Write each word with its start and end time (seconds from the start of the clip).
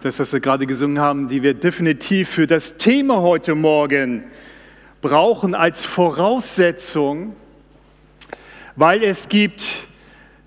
das, 0.00 0.18
was 0.18 0.32
wir 0.32 0.40
gerade 0.40 0.66
gesungen 0.66 0.98
haben, 0.98 1.28
die 1.28 1.42
wir 1.42 1.54
definitiv 1.54 2.30
für 2.30 2.46
das 2.46 2.76
Thema 2.78 3.20
heute 3.20 3.54
Morgen 3.54 4.24
brauchen 5.02 5.54
als 5.54 5.84
Voraussetzung, 5.84 7.36
weil 8.76 9.02
es 9.02 9.28
gibt 9.28 9.88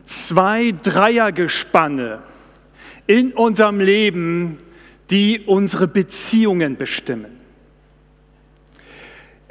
zwei 0.05 0.74
Dreiergespanne 0.81 2.20
in 3.05 3.31
unserem 3.34 3.79
Leben, 3.79 4.58
die 5.12 5.42
unsere 5.46 5.88
Beziehungen 5.88 6.76
bestimmen. 6.76 7.38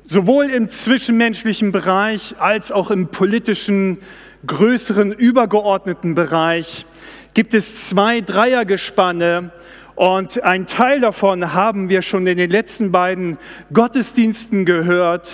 Sowohl 0.04 0.50
im 0.50 0.68
zwischenmenschlichen 0.68 1.70
Bereich 1.70 2.34
als 2.40 2.72
auch 2.72 2.90
im 2.90 3.08
politischen, 3.08 3.98
größeren, 4.46 5.12
übergeordneten 5.12 6.16
Bereich 6.16 6.86
gibt 7.34 7.54
es 7.54 7.88
zwei 7.88 8.20
Dreiergespanne 8.20 9.52
und 9.94 10.42
ein 10.42 10.66
Teil 10.66 11.00
davon 11.00 11.52
haben 11.52 11.88
wir 11.88 12.02
schon 12.02 12.26
in 12.26 12.38
den 12.38 12.50
letzten 12.50 12.92
beiden 12.92 13.38
Gottesdiensten 13.72 14.64
gehört. 14.64 15.30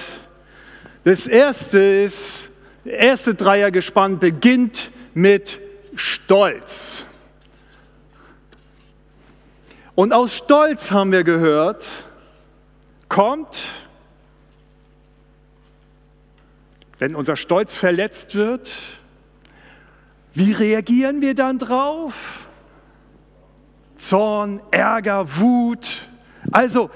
Das 1.05 1.27
erste 1.27 1.79
ist, 1.79 2.49
erste 2.85 3.35
Dreiergespann 3.35 4.19
beginnt 4.19 4.91
mit 5.15 5.61
Stolz. 5.95 7.07
Und 9.95 10.13
aus 10.13 10.35
Stolz 10.35 10.91
haben 10.91 11.13
wir 11.13 11.25
gehört, 11.25 11.89
kommt, 13.09 13.65
wenn 16.99 17.15
unser 17.15 17.37
Stolz 17.37 17.77
verletzt 17.77 18.35
wird, 18.35 18.75
wie 20.35 20.53
reagieren 20.53 21.21
wir 21.21 21.35
dann 21.35 21.59
drauf? 21.59 22.48
Zorn, 23.99 24.63
Ärger, 24.71 25.39
Wut. 25.39 26.09
Also 26.51 26.91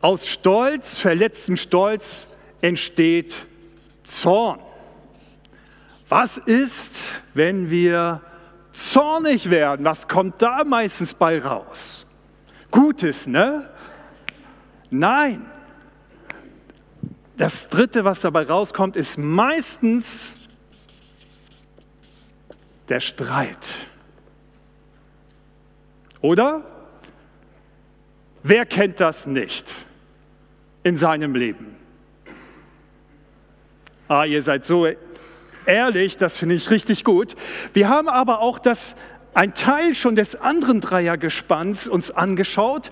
aus 0.00 0.26
Stolz, 0.26 0.98
verletztem 0.98 1.56
Stolz 1.56 2.26
entsteht 2.60 3.46
Zorn. 4.04 4.58
Was 6.08 6.36
ist, 6.38 7.22
wenn 7.34 7.70
wir 7.70 8.20
zornig 8.72 9.48
werden? 9.48 9.84
Was 9.86 10.08
kommt 10.08 10.42
da 10.42 10.64
meistens 10.64 11.14
bei 11.14 11.40
raus? 11.40 12.06
Gutes, 12.70 13.26
ne? 13.26 13.70
Nein. 14.90 15.46
Das 17.36 17.68
Dritte, 17.68 18.04
was 18.04 18.20
dabei 18.20 18.44
rauskommt, 18.44 18.96
ist 18.96 19.18
meistens 19.18 20.34
der 22.88 23.00
Streit. 23.00 23.74
Oder? 26.22 26.62
Wer 28.42 28.64
kennt 28.64 29.00
das 29.00 29.26
nicht 29.26 29.72
in 30.82 30.96
seinem 30.96 31.34
Leben? 31.34 31.76
Ah, 34.08 34.24
ihr 34.24 34.42
seid 34.42 34.64
so 34.64 34.86
ehrlich, 35.66 36.16
das 36.16 36.38
finde 36.38 36.54
ich 36.54 36.70
richtig 36.70 37.04
gut. 37.04 37.34
Wir 37.72 37.88
haben 37.88 38.08
aber 38.08 38.40
auch 38.40 38.58
das, 38.58 38.96
ein 39.34 39.54
Teil 39.54 39.94
schon 39.94 40.16
des 40.16 40.36
anderen 40.36 40.80
Dreiergespanns 40.80 41.88
uns 41.88 42.10
angeschaut 42.10 42.90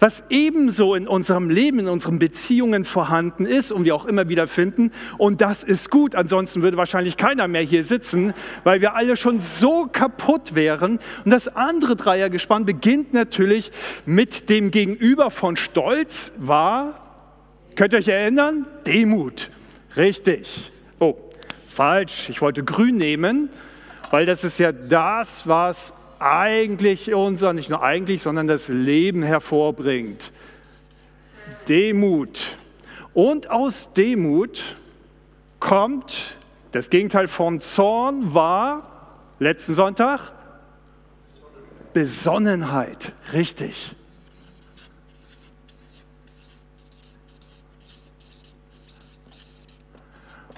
was 0.00 0.24
ebenso 0.28 0.94
in 0.94 1.06
unserem 1.06 1.50
Leben, 1.50 1.78
in 1.78 1.88
unseren 1.88 2.18
Beziehungen 2.18 2.84
vorhanden 2.84 3.46
ist 3.46 3.72
und 3.72 3.84
wir 3.84 3.94
auch 3.94 4.04
immer 4.04 4.28
wieder 4.28 4.46
finden. 4.46 4.90
Und 5.18 5.40
das 5.40 5.62
ist 5.62 5.90
gut. 5.90 6.14
Ansonsten 6.14 6.62
würde 6.62 6.76
wahrscheinlich 6.76 7.16
keiner 7.16 7.48
mehr 7.48 7.62
hier 7.62 7.82
sitzen, 7.82 8.32
weil 8.64 8.80
wir 8.80 8.94
alle 8.94 9.16
schon 9.16 9.40
so 9.40 9.88
kaputt 9.90 10.54
wären. 10.54 10.98
Und 11.24 11.30
das 11.30 11.48
andere 11.48 11.96
Dreiergespann 11.96 12.64
beginnt 12.64 13.14
natürlich 13.14 13.72
mit 14.04 14.48
dem 14.50 14.70
Gegenüber 14.70 15.30
von 15.30 15.56
Stolz, 15.56 16.32
war, 16.36 17.00
könnt 17.76 17.92
ihr 17.92 17.98
euch 18.00 18.08
erinnern? 18.08 18.66
Demut. 18.86 19.50
Richtig. 19.96 20.70
Oh, 20.98 21.16
falsch. 21.66 22.28
Ich 22.28 22.40
wollte 22.40 22.64
grün 22.64 22.96
nehmen, 22.96 23.48
weil 24.10 24.26
das 24.26 24.44
ist 24.44 24.58
ja 24.58 24.72
das, 24.72 25.46
was 25.46 25.92
eigentlich 26.24 27.12
unser, 27.12 27.52
nicht 27.52 27.68
nur 27.68 27.82
eigentlich, 27.82 28.22
sondern 28.22 28.46
das 28.46 28.68
Leben 28.68 29.22
hervorbringt. 29.22 30.32
Demut. 31.68 32.56
Und 33.12 33.50
aus 33.50 33.92
Demut 33.92 34.76
kommt, 35.60 36.36
das 36.72 36.88
Gegenteil 36.88 37.28
von 37.28 37.60
Zorn 37.60 38.32
war, 38.32 39.18
letzten 39.38 39.74
Sonntag, 39.74 40.32
Besonnenheit. 41.92 43.12
Richtig. 43.34 43.94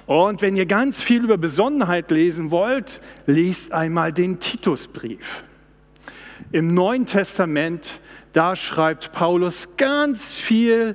Und 0.07 0.41
wenn 0.41 0.55
ihr 0.55 0.67
ganz 0.67 1.03
viel 1.03 1.25
über 1.25 1.37
Besonnenheit 1.37 2.13
lesen 2.13 2.53
wollt, 2.53 3.01
lest 3.27 3.73
einmal 3.73 4.13
den 4.13 4.39
Titusbrief. 4.39 5.43
Im 6.53 6.75
Neuen 6.75 7.07
Testament, 7.07 8.01
da 8.33 8.55
schreibt 8.55 9.13
Paulus 9.13 9.77
ganz 9.77 10.35
viel 10.35 10.95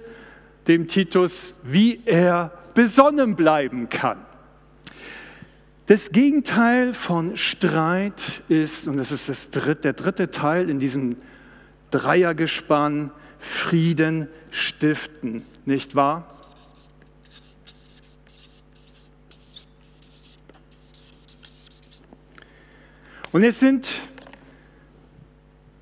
dem 0.67 0.87
Titus, 0.87 1.55
wie 1.63 2.01
er 2.05 2.51
besonnen 2.73 3.35
bleiben 3.35 3.89
kann. 3.89 4.25
Das 5.87 6.11
Gegenteil 6.11 6.93
von 6.93 7.35
Streit 7.35 8.43
ist, 8.47 8.87
und 8.87 8.95
das 8.95 9.11
ist 9.11 9.27
das 9.27 9.49
dritte, 9.49 9.81
der 9.81 9.93
dritte 9.93 10.31
Teil 10.31 10.69
in 10.69 10.79
diesem 10.79 11.17
Dreiergespann, 11.89 13.11
Frieden 13.39 14.29
stiften, 14.51 15.43
nicht 15.65 15.95
wahr? 15.95 16.27
Und 23.33 23.43
es 23.43 23.59
sind 23.59 23.95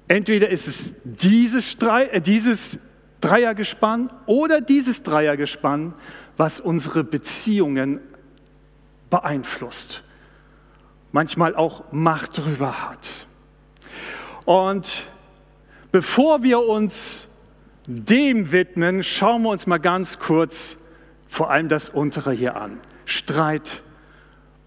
Entweder 0.10 0.50
ist 0.50 0.68
es 0.68 0.94
dieses, 1.04 1.76
äh, 1.76 2.20
dieses 2.20 2.80
Dreiergespann 3.22 4.12
oder 4.26 4.60
dieses 4.60 5.04
Dreiergespann, 5.04 5.94
was 6.36 6.60
unsere 6.60 7.04
Beziehungen 7.04 8.00
beeinflusst, 9.12 10.04
manchmal 11.12 11.56
auch 11.56 11.92
Macht 11.92 12.40
darüber 12.40 12.90
hat. 12.90 13.12
Und 14.46 15.04
bevor 15.92 16.42
wir 16.42 16.60
uns 16.60 17.28
dem 17.86 18.52
widmen, 18.52 19.04
schauen 19.04 19.44
wir 19.44 19.50
uns 19.50 19.68
mal 19.68 19.78
ganz 19.78 20.18
kurz 20.18 20.78
vor 21.28 21.52
allem 21.52 21.70
das 21.70 21.90
untere 21.90 22.32
hier 22.32 22.60
an. 22.60 22.80
Streit 23.06 23.84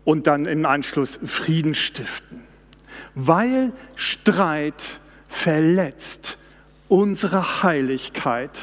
und 0.05 0.29
dann 0.29 0.47
im 0.47 0.67
Anschluss 0.67 1.19
Frieden 1.25 1.75
stiften. 1.75 2.43
Weil 3.17 3.73
Streit 3.97 5.01
verletzt 5.33 6.37
unsere 6.89 7.63
Heiligkeit 7.63 8.59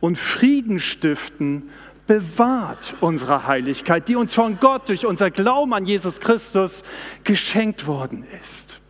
und 0.00 0.18
Frieden 0.18 0.78
stiften 0.78 1.70
bewahrt 2.06 2.94
unsere 3.00 3.46
Heiligkeit, 3.46 4.08
die 4.08 4.16
uns 4.16 4.34
von 4.34 4.60
Gott 4.60 4.88
durch 4.88 5.06
unser 5.06 5.30
Glauben 5.30 5.72
an 5.72 5.86
Jesus 5.86 6.20
Christus 6.20 6.84
geschenkt 7.24 7.86
worden 7.86 8.26
ist. 8.42 8.80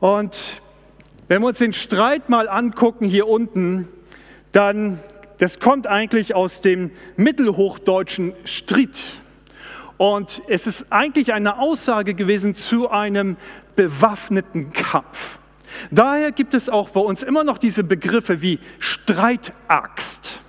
Und 0.00 0.62
wenn 1.28 1.42
wir 1.42 1.48
uns 1.48 1.58
den 1.58 1.74
Streit 1.74 2.30
mal 2.30 2.48
angucken 2.48 3.06
hier 3.06 3.28
unten, 3.28 3.88
dann, 4.52 5.00
das 5.38 5.60
kommt 5.60 5.86
eigentlich 5.86 6.34
aus 6.34 6.62
dem 6.62 6.92
mittelhochdeutschen 7.16 8.32
Strit. 8.44 8.98
Und 9.98 10.40
es 10.48 10.66
ist 10.66 10.86
eigentlich 10.90 11.34
eine 11.34 11.58
Aussage 11.58 12.14
gewesen 12.14 12.54
zu 12.54 12.90
einem 12.90 13.36
bewaffneten 13.76 14.72
Kampf. 14.72 15.38
Daher 15.90 16.32
gibt 16.32 16.54
es 16.54 16.68
auch 16.68 16.90
bei 16.90 17.00
uns 17.00 17.22
immer 17.22 17.44
noch 17.44 17.58
diese 17.58 17.84
Begriffe 17.84 18.42
wie 18.42 18.58
Streitaxt 18.78 20.40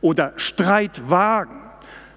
oder 0.00 0.32
Streitwagen, 0.36 1.56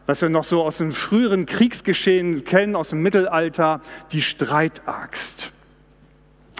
was 0.06 0.22
wir 0.22 0.30
noch 0.30 0.44
so 0.44 0.64
aus 0.64 0.78
dem 0.78 0.92
früheren 0.92 1.46
Kriegsgeschehen 1.46 2.44
kennen, 2.44 2.76
aus 2.76 2.90
dem 2.90 3.02
Mittelalter, 3.02 3.82
die 4.12 4.22
Streitaxt. 4.22 5.52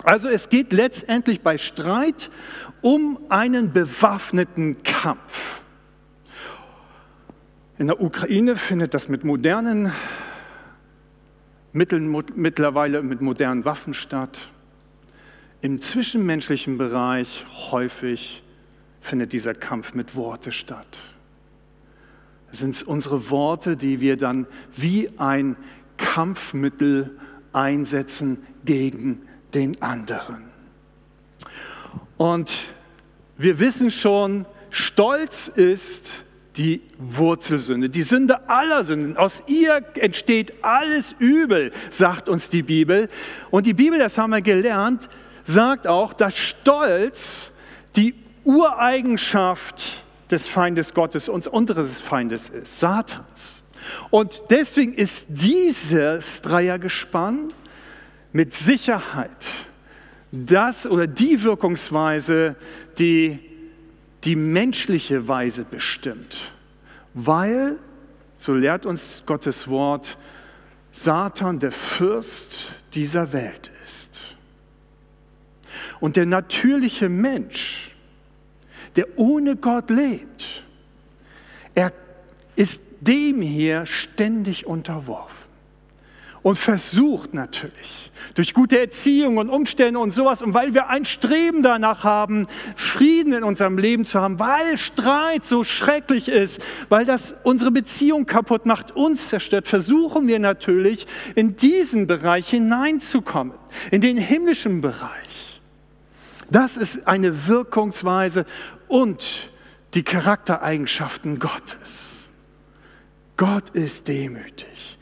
Also 0.04 0.30
es 0.30 0.50
geht 0.50 0.72
letztendlich 0.72 1.42
bei 1.42 1.58
Streit 1.58 2.30
um 2.82 3.20
einen 3.30 3.72
bewaffneten 3.72 4.84
Kampf. 4.84 5.62
In 7.78 7.88
der 7.88 8.02
Ukraine 8.02 8.56
findet 8.56 8.94
das 8.94 9.10
mit 9.10 9.24
modernen 9.24 9.92
Mitteln 11.74 12.16
mittlerweile 12.36 13.04
mit 13.04 13.22
modernen 13.22 13.66
Waffen 13.66 13.94
statt. 13.94 14.40
Im 15.62 15.82
zwischenmenschlichen 15.82 16.78
Bereich 16.78 17.46
häufig 17.72 18.44
findet 19.02 19.34
dieser 19.34 19.54
Kampf 19.54 19.94
mit 19.94 20.16
Worte 20.16 20.52
statt. 20.52 21.00
Es 22.52 22.60
sind 22.60 22.84
unsere 22.84 23.30
Worte, 23.30 23.76
die 23.76 24.00
wir 24.00 24.18
dann 24.18 24.48
wie 24.76 25.10
ein 25.18 25.56
Kampfmittel 25.98 27.18
einsetzen 27.52 28.38
gegen 28.64 29.22
den 29.54 29.82
anderen. 29.82 30.44
Und 32.18 32.70
wir 33.38 33.60
wissen 33.60 33.92
schon, 33.92 34.46
Stolz 34.70 35.48
ist 35.48 36.26
die 36.58 36.82
Wurzelsünde, 36.98 37.90
die 37.90 38.04
Sünde 38.04 38.50
aller 38.50 38.86
Sünden. 38.86 39.18
Aus 39.18 39.44
ihr 39.48 39.84
entsteht 39.96 40.54
alles 40.64 41.14
Übel, 41.20 41.72
sagt 41.90 42.30
uns 42.30 42.50
die 42.50 42.64
Bibel. 42.64 43.10
Und 43.52 43.66
die 43.66 43.74
Bibel, 43.74 44.00
das 44.00 44.18
haben 44.18 44.32
wir 44.32 44.42
gelernt, 44.42 45.10
sagt 45.46 45.88
auch, 45.88 46.14
dass 46.14 46.38
Stolz 46.38 47.54
die 47.96 48.16
Ureigenschaft 48.44 50.04
des 50.30 50.48
Feindes 50.48 50.94
Gottes, 50.94 51.30
uns 51.30 51.48
unseres 51.48 52.00
Feindes 52.00 52.50
ist, 52.50 52.80
Satans. 52.80 53.62
Und 54.10 54.44
deswegen 54.50 54.94
ist 54.94 55.28
dieses 55.30 56.42
Dreiergespann 56.42 57.54
mit 58.34 58.54
Sicherheit 58.54 59.46
das 60.32 60.86
oder 60.86 61.08
die 61.08 61.44
Wirkungsweise, 61.44 62.56
die 62.98 63.40
die 64.24 64.36
menschliche 64.36 65.28
Weise 65.28 65.64
bestimmt. 65.64 66.52
Weil, 67.14 67.78
so 68.36 68.54
lehrt 68.54 68.86
uns 68.86 69.24
Gottes 69.26 69.68
Wort, 69.68 70.18
Satan 70.92 71.60
der 71.60 71.72
Fürst 71.72 72.72
dieser 72.94 73.32
Welt. 73.32 73.72
Und 76.06 76.18
der 76.18 76.28
natürliche 76.28 77.10
Mensch, 77.10 77.90
der 78.96 79.18
ohne 79.18 79.56
Gott 79.56 79.90
lebt, 79.90 80.64
er 81.74 81.92
ist 82.56 82.80
dem 83.02 83.42
hier 83.42 83.88
ständig 83.88 84.68
unterworfen 84.68 85.50
und 86.44 86.60
versucht 86.60 87.34
natürlich 87.34 88.12
durch 88.36 88.54
gute 88.54 88.80
Erziehung 88.80 89.38
und 89.38 89.50
Umstände 89.50 89.98
und 89.98 90.12
sowas 90.12 90.44
und 90.44 90.54
weil 90.54 90.76
wir 90.76 90.90
ein 90.90 91.06
Streben 91.06 91.64
danach 91.64 92.04
haben, 92.04 92.46
Frieden 92.76 93.34
in 93.34 93.44
unserem 93.44 93.80
Leben 93.80 94.06
zu 94.06 94.22
haben, 94.22 94.38
weil 94.38 94.78
Streit 94.78 95.48
so 95.48 95.64
schrecklich 95.64 96.28
ist, 96.28 96.62
weil 96.88 97.06
das 97.06 97.34
unsere 97.42 97.72
Beziehung 97.72 98.28
kaputt 98.28 98.68
macht, 98.68 98.96
uns 98.96 99.30
zerstört, 99.30 99.68
versuchen 99.68 100.28
wir 100.28 100.38
natürlich 100.38 101.08
in 101.34 101.56
diesen 101.56 102.06
Bereich 102.06 102.48
hineinzukommen, 102.48 103.56
in 103.90 104.02
den 104.02 104.18
himmlischen 104.18 104.82
Bereich. 104.82 105.55
Das 106.50 106.78
ist 106.78 107.08
eine 107.08 107.48
Wirkungsweise 107.48 108.46
und 108.88 109.50
die 109.94 110.04
Charaktereigenschaften 110.04 111.40
Gottes. 111.40 112.30
Gott 113.38 113.70
ist 113.72 114.08
demütig, 114.08 114.98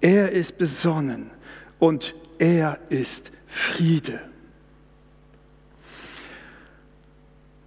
er 0.00 0.32
ist 0.32 0.58
besonnen 0.58 1.30
und 1.78 2.14
er 2.38 2.78
ist 2.88 3.32
Friede. 3.46 4.20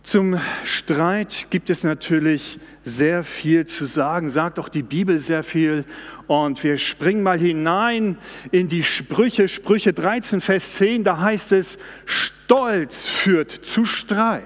Zum 0.03 0.39
Streit 0.63 1.47
gibt 1.49 1.69
es 1.69 1.83
natürlich 1.83 2.59
sehr 2.85 3.23
viel 3.23 3.65
zu 3.65 3.85
sagen, 3.85 4.29
sagt 4.29 4.59
auch 4.59 4.69
die 4.69 4.83
Bibel 4.83 5.17
sehr 5.17 5.43
viel. 5.43 5.85
Und 6.27 6.63
wir 6.63 6.77
springen 6.77 7.23
mal 7.23 7.39
hinein 7.39 8.17
in 8.51 8.67
die 8.67 8.83
Sprüche, 8.83 9.47
Sprüche 9.47 9.91
13, 9.91 10.39
Vers 10.39 10.75
10, 10.75 11.03
da 11.03 11.19
heißt 11.19 11.51
es, 11.51 11.79
Stolz 12.05 13.07
führt 13.07 13.51
zu 13.51 13.85
Streit. 13.85 14.43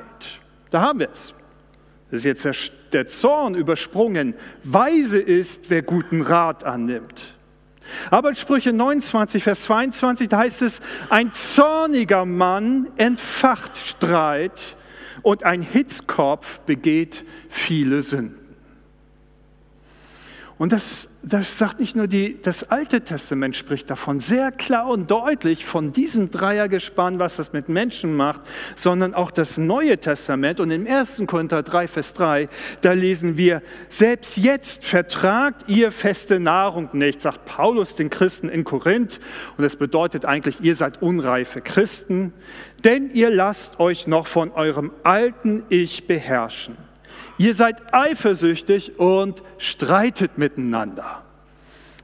Da 0.71 0.81
haben 0.81 0.99
wir 0.99 1.09
es. 1.11 1.33
Das 2.09 2.19
ist 2.19 2.25
jetzt 2.25 2.45
der, 2.45 2.55
der 2.93 3.07
Zorn 3.07 3.55
übersprungen. 3.55 4.33
Weise 4.63 5.19
ist, 5.19 5.69
wer 5.69 5.81
guten 5.81 6.21
Rat 6.21 6.63
annimmt. 6.63 7.37
Aber 8.09 8.29
in 8.29 8.35
Sprüche 8.35 8.71
29, 8.71 9.43
Vers 9.43 9.63
22, 9.63 10.29
da 10.29 10.37
heißt 10.37 10.61
es, 10.61 10.81
ein 11.09 11.33
zorniger 11.33 12.23
Mann 12.23 12.87
entfacht 12.95 13.75
Streit 13.77 14.77
und 15.21 15.43
ein 15.43 15.61
Hitzkopf 15.61 16.59
begeht 16.61 17.25
viele 17.49 18.01
Sünden. 18.01 18.55
Und 20.57 20.71
das, 20.71 21.08
das 21.21 21.57
sagt 21.57 21.81
nicht 21.81 21.97
nur 21.97 22.07
die, 22.07 22.41
das 22.41 22.71
Alte 22.71 23.01
Testament 23.01 23.55
spricht 23.55 23.89
davon, 23.89 24.21
sehr 24.21 24.51
klar 24.53 24.87
und 24.87 25.11
deutlich 25.11 25.65
von 25.65 25.91
diesem 25.91 26.31
Dreiergespann, 26.31 27.19
was 27.19 27.35
das 27.35 27.51
mit 27.51 27.67
Menschen 27.67 28.15
macht, 28.15 28.41
sondern 28.75 29.13
auch 29.13 29.29
das 29.29 29.57
Neue 29.57 29.97
Testament. 29.97 30.61
Und 30.61 30.71
im 30.71 30.87
1. 30.87 31.23
Korinther 31.27 31.61
3, 31.61 31.87
Vers 31.87 32.13
3, 32.13 32.47
da 32.81 32.93
lesen 32.93 33.35
wir, 33.37 33.61
selbst 33.89 34.37
jetzt 34.37 34.85
vertragt 34.85 35.65
ihr 35.67 35.91
feste 35.91 36.39
Nahrung 36.39 36.89
nicht, 36.93 37.21
sagt 37.21 37.43
Paulus 37.43 37.95
den 37.95 38.09
Christen 38.09 38.47
in 38.47 38.63
Korinth. 38.63 39.19
Und 39.57 39.63
das 39.63 39.75
bedeutet 39.75 40.23
eigentlich, 40.23 40.61
ihr 40.61 40.75
seid 40.75 41.01
unreife 41.01 41.59
Christen, 41.59 42.33
denn 42.85 43.11
ihr 43.13 43.29
lasst 43.29 43.79
euch 43.79 44.07
noch 44.07 44.25
von 44.25 44.51
eurem 44.51 44.91
alten 45.03 45.63
Ich 45.67 46.07
beherrschen. 46.07 46.88
Ihr 47.39 47.53
seid 47.53 47.93
eifersüchtig 47.93 48.99
und 48.99 49.41
streitet 49.57 50.37
miteinander. 50.37 51.23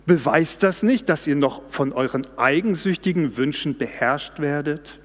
Beweist 0.05 0.63
das 0.63 0.81
nicht, 0.81 1.09
dass 1.09 1.27
ihr 1.27 1.35
noch 1.35 1.61
von 1.69 1.91
euren 1.91 2.25
eigensüchtigen 2.37 3.35
Wünschen 3.35 3.77
beherrscht 3.77 4.39
werdet? 4.39 4.97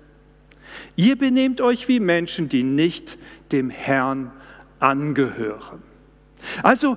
Ihr 0.95 1.19
benehmt 1.19 1.61
euch 1.61 1.89
wie 1.89 1.99
Menschen, 1.99 2.49
die 2.49 2.63
nicht 2.63 3.19
dem 3.51 3.71
Herrn 3.71 4.31
angehören. 4.79 5.83
Also 6.63 6.97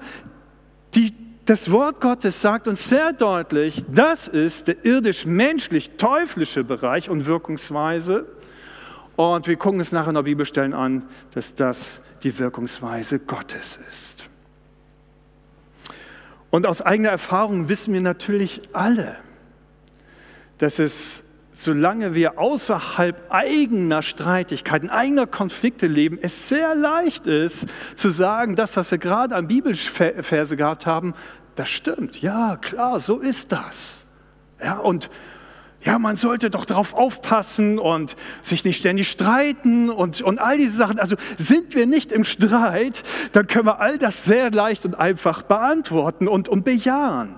die, 0.94 1.16
das 1.46 1.72
Wort 1.72 2.02
Gottes 2.02 2.40
sagt 2.40 2.68
uns 2.68 2.88
sehr 2.88 3.14
deutlich, 3.14 3.84
das 3.92 4.28
ist 4.28 4.68
der 4.68 4.86
irdisch-menschlich-teuflische 4.86 6.64
Bereich 6.64 7.10
und 7.10 7.26
Wirkungsweise. 7.26 8.28
Und 9.16 9.48
wir 9.48 9.56
gucken 9.56 9.80
es 9.80 9.92
nachher 9.92 10.10
in 10.10 10.16
der 10.16 10.24
Bibelstellen 10.24 10.74
an, 10.76 11.04
dass 11.34 11.56
das 11.56 12.02
die 12.24 12.38
Wirkungsweise 12.40 13.20
Gottes 13.20 13.80
ist. 13.90 14.26
Und 16.50 16.68
aus 16.68 16.82
eigener 16.82 17.10
Erfahrung 17.10 17.68
wissen 17.68 17.94
wir 17.94 18.02
natürlich 18.02 18.62
alle, 18.74 19.16
dass 20.60 20.78
es, 20.80 21.24
solange 21.52 22.14
wir 22.14 22.38
außerhalb 22.38 23.32
eigener 23.32 24.02
Streitigkeiten, 24.02 24.90
eigener 24.90 25.26
Konflikte 25.26 25.88
leben, 25.88 26.20
es 26.22 26.50
sehr 26.50 26.76
leicht 26.76 27.26
ist 27.26 27.68
zu 27.96 28.10
sagen, 28.10 28.56
das, 28.56 28.78
was 28.78 28.92
wir 28.92 29.00
gerade 29.00 29.36
an 29.36 29.48
Bibelverse 29.48 30.56
gehabt 30.56 30.86
haben, 30.86 31.16
das 31.56 31.70
stimmt. 31.70 32.22
Ja, 32.22 32.58
klar, 32.58 33.00
so 33.00 33.20
ist 33.20 33.52
das. 33.52 34.06
Ja, 34.64 34.78
und 34.78 35.10
ja, 35.84 36.00
man 36.00 36.16
sollte 36.16 36.50
doch 36.50 36.66
darauf 36.66 36.94
aufpassen 36.94 37.78
und 37.78 38.16
sich 38.42 38.64
nicht 38.64 38.80
ständig 38.80 39.10
streiten 39.12 39.90
und, 39.90 40.22
und 40.22 40.40
all 40.40 40.58
diese 40.58 40.78
Sachen. 40.78 40.98
Also 40.98 41.18
sind 41.38 41.76
wir 41.76 41.86
nicht 41.86 42.12
im 42.12 42.24
Streit, 42.24 43.04
dann 43.34 43.48
können 43.48 43.66
wir 43.66 43.80
all 43.80 43.98
das 43.98 44.24
sehr 44.24 44.50
leicht 44.52 44.86
und 44.86 44.96
einfach 44.96 45.42
beantworten 45.42 46.28
und, 46.28 46.48
und 46.48 46.64
bejahen. 46.64 47.36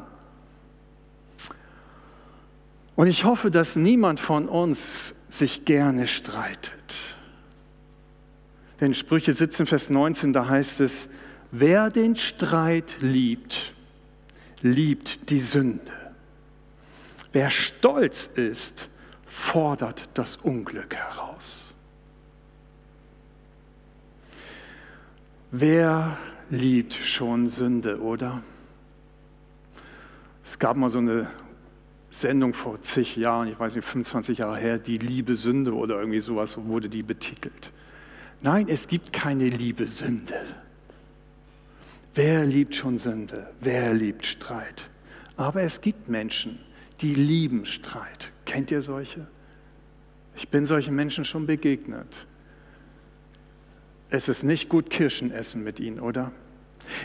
Und 2.96 3.08
ich 3.08 3.26
hoffe, 3.26 3.52
dass 3.52 3.76
niemand 3.76 4.20
von 4.20 4.48
uns 4.48 5.16
sich 5.28 5.66
gerne 5.66 6.08
streitet. 6.08 6.72
Denn 8.80 8.94
Sprüche 8.94 9.34
17, 9.34 9.66
Vers 9.66 9.90
19, 9.90 10.34
da 10.34 10.48
heißt 10.48 10.82
es, 10.82 11.10
wer 11.52 11.90
den 11.90 12.16
Streit 12.16 12.98
liebt, 13.02 13.74
liebt 14.62 15.30
die 15.30 15.40
Sünde. 15.40 16.05
Wer 17.36 17.50
stolz 17.50 18.30
ist, 18.36 18.88
fordert 19.26 20.08
das 20.14 20.38
Unglück 20.38 20.96
heraus. 20.96 21.74
Wer 25.52 26.18
liebt 26.50 26.94
schon 26.94 27.50
Sünde, 27.50 28.00
oder? 28.00 28.42
Es 30.46 30.58
gab 30.60 30.78
mal 30.78 30.88
so 30.88 31.00
eine 31.00 31.30
Sendung 32.10 32.54
vor 32.54 32.82
zig 32.82 33.18
Jahren, 33.18 33.50
ich 33.50 33.60
weiß 33.60 33.76
nicht, 33.76 33.84
25 33.84 34.38
Jahre 34.38 34.56
her, 34.56 34.78
die 34.78 34.98
Liebe 34.98 35.36
Sünde 35.36 35.74
oder 35.74 36.00
irgendwie 36.00 36.22
sowas, 36.22 36.52
so 36.52 36.66
wurde 36.68 36.88
die 36.88 37.04
betitelt. 37.04 37.74
Nein, 38.44 38.70
es 38.70 38.88
gibt 38.88 39.12
keine 39.12 39.50
Liebe 39.50 39.90
Sünde. 39.90 40.40
Wer 42.14 42.46
liebt 42.46 42.76
schon 42.76 42.98
Sünde? 42.98 43.52
Wer 43.60 43.94
liebt 43.94 44.26
Streit? 44.26 44.88
Aber 45.36 45.64
es 45.64 45.82
gibt 45.82 46.08
Menschen, 46.08 46.60
die 47.02 47.14
lieben 47.14 47.66
Streit. 47.66 48.32
Kennt 48.46 48.72
ihr 48.72 48.82
solche? 48.82 49.28
Ich 50.36 50.50
bin 50.50 50.66
solchen 50.66 50.96
Menschen 50.96 51.26
schon 51.26 51.46
begegnet. 51.46 52.28
Es 54.10 54.28
ist 54.28 54.44
nicht 54.44 54.70
gut 54.70 54.90
Kirschen 54.90 55.32
essen 55.32 55.64
mit 55.64 55.80
ihnen, 55.80 56.00
oder? 56.00 56.32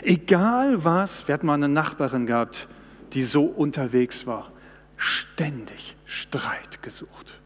Egal 0.03 0.83
was, 0.83 1.27
wir 1.27 1.33
hatten 1.33 1.47
mal 1.47 1.55
eine 1.55 1.69
Nachbarin 1.69 2.25
gehabt, 2.25 2.67
die 3.13 3.23
so 3.23 3.43
unterwegs 3.43 4.27
war, 4.27 4.51
ständig 4.97 5.95
Streit 6.05 6.81
gesucht. 6.81 7.39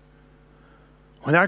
Und 1.21 1.33
da, 1.33 1.47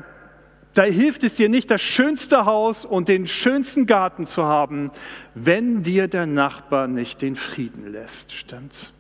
da 0.74 0.84
hilft 0.84 1.24
es 1.24 1.34
dir 1.34 1.50
nicht, 1.50 1.70
das 1.70 1.82
schönste 1.82 2.46
Haus 2.46 2.86
und 2.86 3.10
den 3.10 3.28
schönsten 3.28 3.86
Garten 3.86 4.26
zu 4.26 4.44
haben, 4.44 4.92
wenn 5.36 5.84
dir 5.84 6.08
der 6.08 6.26
Nachbar 6.26 6.88
nicht 6.88 7.22
den 7.22 7.36
Frieden 7.36 7.92
lässt, 7.92 8.32
stimmt's? 8.32 8.94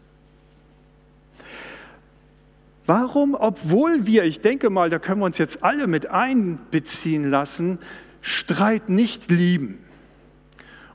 Warum, 2.88 3.36
obwohl 3.36 4.08
wir, 4.08 4.24
ich 4.24 4.39
denke 4.39 4.70
mal, 4.70 4.89
da 4.89 4.98
können 4.98 5.20
wir 5.20 5.25
uns 5.25 5.38
jetzt 5.38 5.62
alle 5.62 5.88
mit 5.88 6.10
einbeziehen 6.10 7.29
lassen, 7.29 7.79
Streit 8.22 8.88
nicht 8.88 9.29
lieben 9.29 9.79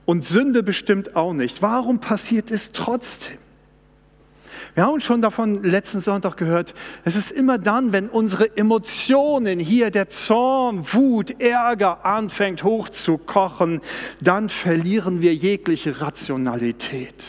und 0.06 0.25
Sünde 0.25 0.62
bestimmt 0.62 1.14
auch 1.16 1.34
nicht, 1.34 1.61
warum 1.61 2.00
passiert 2.00 2.50
es 2.50 2.72
trotzdem? 2.72 3.37
Wir 4.75 4.87
haben 4.87 5.02
schon 5.02 5.20
davon 5.20 5.62
letzten 5.64 6.00
Sonntag 6.00 6.38
gehört, 6.38 6.72
es 7.04 7.14
ist 7.14 7.30
immer 7.30 7.58
dann, 7.58 7.92
wenn 7.92 8.08
unsere 8.08 8.56
Emotionen 8.56 9.58
hier, 9.61 9.90
der 9.90 10.08
Zorn, 10.08 10.87
Wut, 10.94 11.42
Ärger 11.42 12.06
anfängt 12.06 12.64
hochzukochen, 12.64 13.82
dann 14.20 14.49
verlieren 14.49 15.20
wir 15.20 15.34
jegliche 15.34 16.00
Rationalität. 16.00 17.26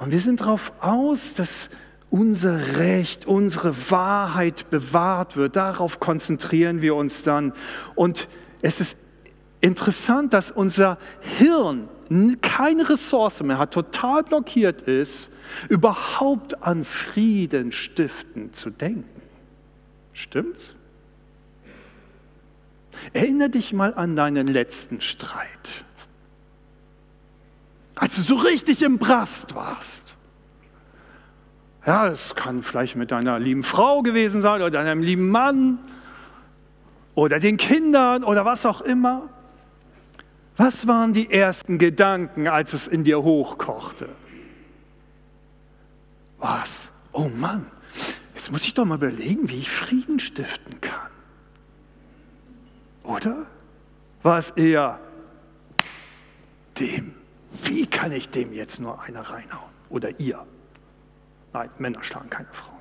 Und 0.00 0.10
wir 0.10 0.20
sind 0.20 0.40
darauf 0.40 0.72
aus, 0.80 1.34
dass 1.34 1.70
unser 2.10 2.76
Recht, 2.78 3.26
unsere 3.26 3.90
Wahrheit 3.90 4.70
bewahrt 4.70 5.36
wird. 5.36 5.56
Darauf 5.56 6.00
konzentrieren 6.00 6.80
wir 6.80 6.94
uns 6.94 7.22
dann. 7.22 7.52
Und 7.94 8.28
es 8.62 8.80
ist 8.80 8.98
interessant, 9.60 10.32
dass 10.32 10.50
unser 10.50 10.98
Hirn 11.38 11.88
keine 12.40 12.88
Ressource 12.88 13.42
mehr 13.42 13.58
hat, 13.58 13.74
total 13.74 14.22
blockiert 14.22 14.82
ist, 14.82 15.30
überhaupt 15.68 16.62
an 16.62 16.84
Frieden 16.84 17.72
stiften 17.72 18.52
zu 18.52 18.70
denken. 18.70 19.22
Stimmt's? 20.12 20.74
Erinnere 23.12 23.50
dich 23.50 23.72
mal 23.72 23.92
an 23.94 24.16
deinen 24.16 24.46
letzten 24.46 25.00
Streit, 25.00 25.84
als 27.94 28.16
du 28.16 28.22
so 28.22 28.36
richtig 28.36 28.82
im 28.82 28.98
Brast 28.98 29.54
warst. 29.54 30.15
Ja, 31.86 32.08
es 32.08 32.34
kann 32.34 32.62
vielleicht 32.62 32.96
mit 32.96 33.12
deiner 33.12 33.38
lieben 33.38 33.62
Frau 33.62 34.02
gewesen 34.02 34.40
sein 34.40 34.60
oder 34.60 34.70
deinem 34.70 35.02
lieben 35.02 35.28
Mann 35.28 35.78
oder 37.14 37.38
den 37.38 37.56
Kindern 37.56 38.24
oder 38.24 38.44
was 38.44 38.66
auch 38.66 38.80
immer. 38.80 39.28
Was 40.56 40.88
waren 40.88 41.12
die 41.12 41.30
ersten 41.30 41.78
Gedanken, 41.78 42.48
als 42.48 42.72
es 42.72 42.88
in 42.88 43.04
dir 43.04 43.22
hochkochte? 43.22 44.08
Was? 46.38 46.90
Oh 47.12 47.30
Mann, 47.36 47.66
jetzt 48.34 48.50
muss 48.50 48.64
ich 48.64 48.74
doch 48.74 48.84
mal 48.84 48.96
überlegen, 48.96 49.48
wie 49.48 49.60
ich 49.60 49.70
Frieden 49.70 50.18
stiften 50.18 50.80
kann. 50.80 51.10
Oder? 53.04 53.46
War 54.24 54.38
es 54.38 54.50
eher 54.50 54.98
dem? 56.80 57.14
Wie 57.62 57.86
kann 57.86 58.10
ich 58.10 58.28
dem 58.28 58.52
jetzt 58.52 58.80
nur 58.80 59.00
einer 59.02 59.20
reinhauen? 59.20 59.70
Oder 59.88 60.18
ihr? 60.18 60.44
Nein, 61.56 61.70
Männer 61.78 62.04
schlagen 62.04 62.28
keine 62.28 62.48
Frauen. 62.52 62.76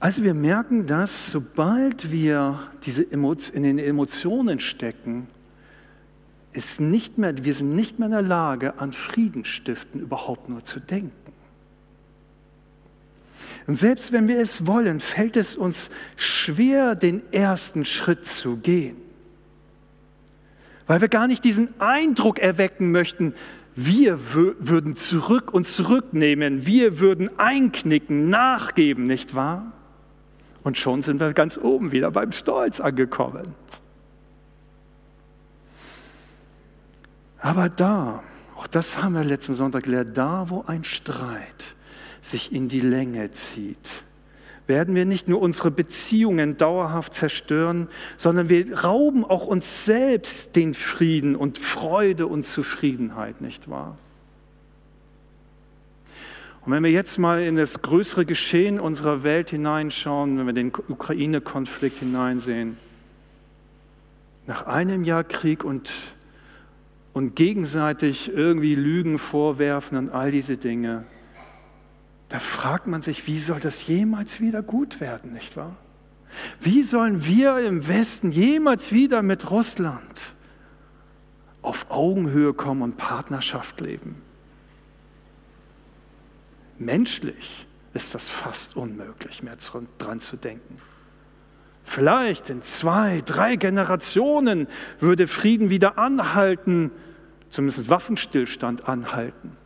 Also 0.00 0.24
wir 0.24 0.34
merken, 0.34 0.88
dass 0.88 1.30
sobald 1.30 2.10
wir 2.10 2.58
diese 2.82 3.04
in 3.04 3.62
den 3.62 3.78
Emotionen 3.78 4.58
stecken, 4.58 5.28
ist 6.52 6.80
nicht 6.80 7.16
mehr, 7.16 7.44
wir 7.44 7.54
sind 7.54 7.76
nicht 7.76 8.00
mehr 8.00 8.06
in 8.06 8.12
der 8.12 8.22
Lage, 8.22 8.80
an 8.80 8.92
Friedenstiften 8.92 10.00
überhaupt 10.00 10.48
nur 10.48 10.64
zu 10.64 10.80
denken. 10.80 11.32
Und 13.68 13.76
selbst 13.76 14.10
wenn 14.10 14.26
wir 14.26 14.40
es 14.40 14.66
wollen, 14.66 14.98
fällt 14.98 15.36
es 15.36 15.54
uns 15.54 15.90
schwer, 16.16 16.96
den 16.96 17.22
ersten 17.32 17.84
Schritt 17.84 18.26
zu 18.26 18.56
gehen. 18.56 18.96
Weil 20.88 21.02
wir 21.02 21.08
gar 21.08 21.28
nicht 21.28 21.44
diesen 21.44 21.80
Eindruck 21.80 22.40
erwecken 22.40 22.90
möchten, 22.90 23.34
wir 23.80 24.18
würden 24.34 24.96
zurück 24.96 25.54
uns 25.54 25.76
zurücknehmen, 25.76 26.66
wir 26.66 26.98
würden 26.98 27.30
einknicken, 27.38 28.28
nachgeben, 28.28 29.06
nicht 29.06 29.36
wahr? 29.36 29.72
Und 30.64 30.76
schon 30.76 31.02
sind 31.02 31.20
wir 31.20 31.32
ganz 31.32 31.56
oben 31.56 31.92
wieder 31.92 32.10
beim 32.10 32.32
Stolz 32.32 32.80
angekommen. 32.80 33.54
Aber 37.38 37.68
da, 37.68 38.24
auch 38.56 38.66
das 38.66 39.00
haben 39.00 39.14
wir 39.14 39.22
letzten 39.22 39.54
Sonntag 39.54 39.84
gelernt, 39.84 40.18
da 40.18 40.50
wo 40.50 40.64
ein 40.66 40.82
Streit 40.82 41.76
sich 42.20 42.52
in 42.52 42.66
die 42.66 42.80
Länge 42.80 43.30
zieht, 43.30 43.90
werden 44.68 44.94
wir 44.94 45.06
nicht 45.06 45.28
nur 45.28 45.40
unsere 45.40 45.70
Beziehungen 45.70 46.58
dauerhaft 46.58 47.14
zerstören, 47.14 47.88
sondern 48.18 48.50
wir 48.50 48.84
rauben 48.84 49.24
auch 49.24 49.46
uns 49.46 49.86
selbst 49.86 50.54
den 50.54 50.74
Frieden 50.74 51.34
und 51.34 51.58
Freude 51.58 52.26
und 52.26 52.44
Zufriedenheit, 52.44 53.40
nicht 53.40 53.70
wahr? 53.70 53.96
Und 56.66 56.72
wenn 56.72 56.84
wir 56.84 56.90
jetzt 56.90 57.16
mal 57.16 57.42
in 57.42 57.56
das 57.56 57.80
größere 57.80 58.26
Geschehen 58.26 58.78
unserer 58.78 59.22
Welt 59.22 59.48
hineinschauen, 59.48 60.38
wenn 60.38 60.44
wir 60.44 60.52
den 60.52 60.70
Ukraine-Konflikt 60.88 62.00
hineinsehen, 62.00 62.76
nach 64.46 64.66
einem 64.66 65.02
Jahr 65.02 65.24
Krieg 65.24 65.64
und, 65.64 65.90
und 67.14 67.36
gegenseitig 67.36 68.30
irgendwie 68.34 68.74
Lügen 68.74 69.18
vorwerfen 69.18 69.96
und 69.96 70.10
all 70.10 70.30
diese 70.30 70.58
Dinge, 70.58 71.04
da 72.28 72.38
fragt 72.38 72.86
man 72.86 73.02
sich, 73.02 73.26
wie 73.26 73.38
soll 73.38 73.60
das 73.60 73.86
jemals 73.86 74.40
wieder 74.40 74.62
gut 74.62 75.00
werden, 75.00 75.32
nicht 75.32 75.56
wahr? 75.56 75.76
Wie 76.60 76.82
sollen 76.82 77.24
wir 77.24 77.58
im 77.58 77.88
Westen 77.88 78.30
jemals 78.30 78.92
wieder 78.92 79.22
mit 79.22 79.50
Russland 79.50 80.34
auf 81.62 81.86
Augenhöhe 81.88 82.52
kommen 82.52 82.82
und 82.82 82.96
Partnerschaft 82.98 83.80
leben? 83.80 84.20
Menschlich 86.78 87.66
ist 87.94 88.14
das 88.14 88.28
fast 88.28 88.76
unmöglich, 88.76 89.42
mehr 89.42 89.56
dran 89.98 90.20
zu 90.20 90.36
denken. 90.36 90.80
Vielleicht 91.82 92.50
in 92.50 92.62
zwei, 92.62 93.22
drei 93.24 93.56
Generationen 93.56 94.68
würde 95.00 95.26
Frieden 95.26 95.70
wieder 95.70 95.96
anhalten, 95.96 96.90
zumindest 97.48 97.88
Waffenstillstand 97.88 98.86
anhalten 98.86 99.57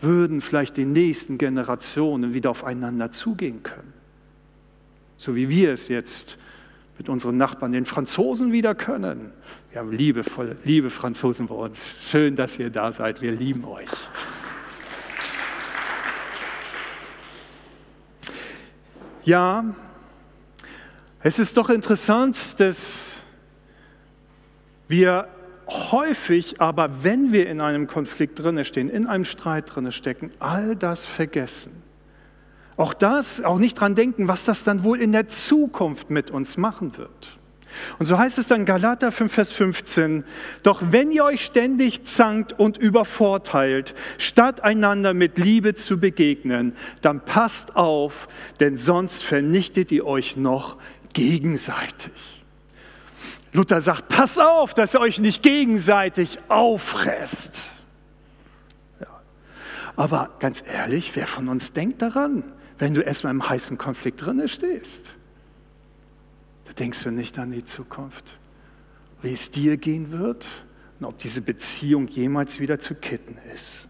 würden 0.00 0.40
vielleicht 0.40 0.76
die 0.76 0.84
nächsten 0.84 1.38
Generationen 1.38 2.34
wieder 2.34 2.50
aufeinander 2.50 3.12
zugehen 3.12 3.62
können. 3.62 3.92
So 5.16 5.34
wie 5.34 5.48
wir 5.48 5.72
es 5.72 5.88
jetzt 5.88 6.38
mit 6.98 7.08
unseren 7.08 7.36
Nachbarn, 7.36 7.72
den 7.72 7.86
Franzosen, 7.86 8.52
wieder 8.52 8.74
können. 8.74 9.32
Wir 9.70 9.80
haben 9.80 9.92
liebevolle, 9.92 10.56
liebe 10.64 10.90
Franzosen 10.90 11.46
bei 11.46 11.54
uns. 11.54 11.94
Schön, 12.06 12.36
dass 12.36 12.58
ihr 12.58 12.70
da 12.70 12.92
seid. 12.92 13.20
Wir 13.22 13.32
lieben 13.32 13.64
euch. 13.64 13.88
Ja, 19.24 19.74
es 21.20 21.38
ist 21.38 21.56
doch 21.56 21.68
interessant, 21.68 22.60
dass 22.60 23.20
wir 24.86 25.28
häufig 25.66 26.60
aber, 26.60 27.02
wenn 27.02 27.32
wir 27.32 27.48
in 27.48 27.60
einem 27.60 27.86
Konflikt 27.86 28.38
drinne 28.38 28.64
stehen, 28.64 28.88
in 28.88 29.06
einem 29.06 29.24
Streit 29.24 29.74
drinne 29.74 29.92
stecken, 29.92 30.30
all 30.38 30.76
das 30.76 31.06
vergessen. 31.06 31.82
Auch 32.76 32.94
das, 32.94 33.42
auch 33.42 33.58
nicht 33.58 33.80
dran 33.80 33.94
denken, 33.94 34.28
was 34.28 34.44
das 34.44 34.62
dann 34.62 34.84
wohl 34.84 35.00
in 35.00 35.12
der 35.12 35.28
Zukunft 35.28 36.10
mit 36.10 36.30
uns 36.30 36.56
machen 36.56 36.96
wird. 36.98 37.38
Und 37.98 38.06
so 38.06 38.18
heißt 38.18 38.38
es 38.38 38.46
dann 38.46 38.64
Galater 38.64 39.12
5, 39.12 39.32
Vers 39.32 39.52
15, 39.52 40.24
doch 40.62 40.82
wenn 40.90 41.10
ihr 41.10 41.24
euch 41.24 41.44
ständig 41.44 42.04
zankt 42.04 42.58
und 42.58 42.76
übervorteilt, 42.78 43.94
statt 44.18 44.62
einander 44.62 45.14
mit 45.14 45.38
Liebe 45.38 45.74
zu 45.74 45.98
begegnen, 45.98 46.74
dann 47.02 47.24
passt 47.24 47.76
auf, 47.76 48.28
denn 48.60 48.78
sonst 48.78 49.22
vernichtet 49.22 49.92
ihr 49.92 50.06
euch 50.06 50.36
noch 50.36 50.78
gegenseitig. 51.12 52.45
Luther 53.56 53.80
sagt, 53.80 54.08
pass 54.08 54.38
auf, 54.38 54.74
dass 54.74 54.92
ihr 54.92 55.00
euch 55.00 55.18
nicht 55.18 55.42
gegenseitig 55.42 56.38
auffresst. 56.48 57.62
Ja. 59.00 59.06
Aber 59.96 60.30
ganz 60.40 60.62
ehrlich, 60.70 61.16
wer 61.16 61.26
von 61.26 61.48
uns 61.48 61.72
denkt 61.72 62.02
daran, 62.02 62.44
wenn 62.78 62.92
du 62.92 63.00
erstmal 63.00 63.32
im 63.32 63.48
heißen 63.48 63.78
Konflikt 63.78 64.24
drinne 64.24 64.48
stehst? 64.48 65.14
Da 66.66 66.74
denkst 66.74 67.02
du 67.04 67.10
nicht 67.10 67.38
an 67.38 67.50
die 67.50 67.64
Zukunft, 67.64 68.38
wie 69.22 69.32
es 69.32 69.50
dir 69.50 69.78
gehen 69.78 70.12
wird 70.12 70.46
und 71.00 71.06
ob 71.06 71.18
diese 71.18 71.40
Beziehung 71.40 72.08
jemals 72.08 72.60
wieder 72.60 72.78
zu 72.78 72.94
kitten 72.94 73.38
ist. 73.54 73.88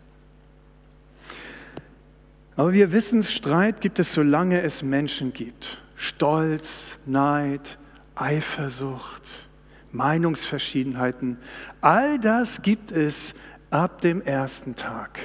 Aber 2.55 2.73
wir 2.73 2.93
wissen, 2.93 3.25
Streit 3.25 3.81
gibt 3.81 3.99
es, 3.99 4.13
solange 4.13 4.63
es 4.63 4.85
Menschen 4.85 5.33
gibt. 5.33 5.83
Stolz, 5.97 7.01
Neid, 7.05 7.79
Eifersucht, 8.15 9.46
Meinungsverschiedenheiten, 9.93 11.39
all 11.81 12.19
das 12.19 12.63
gibt 12.63 12.91
es 12.91 13.35
ab 13.71 14.01
dem 14.01 14.21
ersten 14.23 14.77
Tag 14.77 15.19